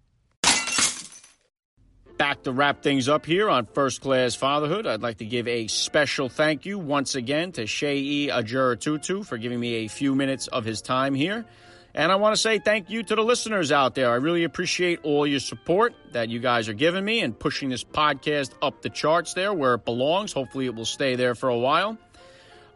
back 2.21 2.43
to 2.43 2.51
wrap 2.51 2.83
things 2.83 3.09
up 3.09 3.25
here 3.25 3.49
on 3.49 3.65
First 3.65 3.99
Class 3.99 4.35
Fatherhood. 4.35 4.85
I'd 4.85 5.01
like 5.01 5.17
to 5.17 5.25
give 5.25 5.47
a 5.47 5.65
special 5.65 6.29
thank 6.29 6.67
you 6.67 6.77
once 6.77 7.15
again 7.15 7.51
to 7.53 7.65
Shea 7.65 8.27
Ajirotutu 8.27 9.25
for 9.25 9.39
giving 9.39 9.59
me 9.59 9.85
a 9.85 9.87
few 9.87 10.13
minutes 10.13 10.45
of 10.45 10.63
his 10.63 10.83
time 10.83 11.15
here. 11.15 11.45
And 11.93 12.11
I 12.11 12.15
want 12.15 12.33
to 12.35 12.41
say 12.41 12.59
thank 12.59 12.89
you 12.89 13.03
to 13.03 13.15
the 13.15 13.21
listeners 13.21 13.71
out 13.71 13.95
there. 13.95 14.09
I 14.09 14.15
really 14.15 14.45
appreciate 14.45 14.99
all 15.03 15.27
your 15.27 15.41
support 15.41 15.93
that 16.13 16.29
you 16.29 16.39
guys 16.39 16.69
are 16.69 16.73
giving 16.73 17.03
me 17.03 17.19
and 17.19 17.37
pushing 17.37 17.69
this 17.69 17.83
podcast 17.83 18.51
up 18.61 18.81
the 18.81 18.89
charts 18.89 19.33
there 19.33 19.53
where 19.53 19.73
it 19.73 19.83
belongs. 19.83 20.31
Hopefully, 20.31 20.67
it 20.67 20.75
will 20.75 20.85
stay 20.85 21.15
there 21.15 21.35
for 21.35 21.49
a 21.49 21.57
while. 21.57 21.97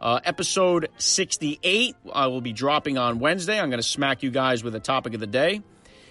Uh, 0.00 0.20
episode 0.24 0.90
68, 0.98 1.96
I 2.12 2.26
will 2.26 2.42
be 2.42 2.52
dropping 2.52 2.98
on 2.98 3.18
Wednesday. 3.18 3.58
I'm 3.58 3.70
going 3.70 3.80
to 3.80 3.88
smack 3.88 4.22
you 4.22 4.30
guys 4.30 4.62
with 4.62 4.74
the 4.74 4.80
topic 4.80 5.14
of 5.14 5.20
the 5.20 5.26
day. 5.26 5.62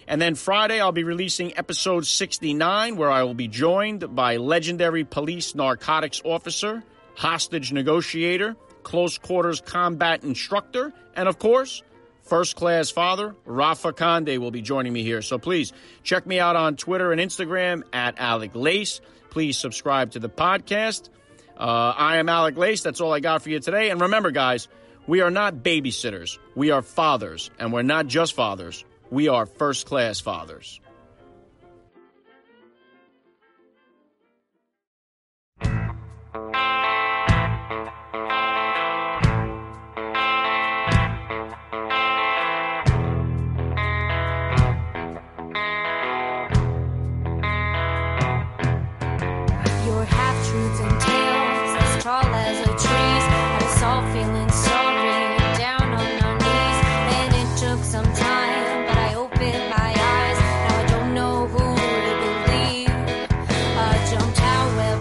And 0.08 0.20
then 0.20 0.34
Friday, 0.36 0.80
I'll 0.80 0.92
be 0.92 1.04
releasing 1.04 1.56
episode 1.58 2.06
69, 2.06 2.96
where 2.96 3.12
I 3.12 3.24
will 3.24 3.34
be 3.36 3.48
joined 3.48 4.16
by 4.16 4.38
legendary 4.38 5.04
police 5.04 5.54
narcotics 5.54 6.22
officer, 6.24 6.84
hostage 7.16 7.72
negotiator, 7.72 8.56
close 8.84 9.18
quarters 9.18 9.62
combat 9.62 10.24
instructor, 10.24 10.94
and 11.16 11.28
of 11.28 11.40
course, 11.40 11.84
first 12.26 12.56
class 12.56 12.90
father, 12.90 13.36
Rafa 13.46 13.94
Conde, 13.94 14.38
will 14.38 14.52
be 14.52 14.62
joining 14.62 14.94
me 14.94 15.04
here. 15.04 15.22
So 15.22 15.38
please 15.38 15.74
check 16.04 16.26
me 16.26 16.40
out 16.40 16.56
on 16.56 16.76
Twitter 16.76 17.12
and 17.12 17.22
Instagram 17.22 17.84
at 17.94 18.20
Alec 18.20 18.52
Lace. 18.54 19.02
Please 19.30 19.58
subscribe 19.58 20.12
to 20.12 20.20
the 20.20 20.30
podcast. 20.30 21.10
Uh, 21.58 21.94
I 21.98 22.18
am 22.18 22.28
Alec 22.28 22.58
Lace. 22.58 22.84
That's 22.84 23.02
all 23.02 23.14
I 23.14 23.22
got 23.22 23.42
for 23.42 23.50
you 23.50 23.60
today. 23.60 23.90
And 23.90 24.02
remember, 24.02 24.32
guys, 24.32 24.68
we 25.08 25.22
are 25.22 25.32
not 25.32 25.56
babysitters. 25.56 26.38
We 26.56 26.72
are 26.72 26.82
fathers, 26.82 27.50
and 27.60 27.72
we're 27.72 27.84
not 27.84 28.08
just 28.08 28.34
fathers 28.34 28.84
we 29.10 29.28
are 29.28 29.46
first 29.46 29.86
class 29.86 30.20
fathers. 30.20 30.80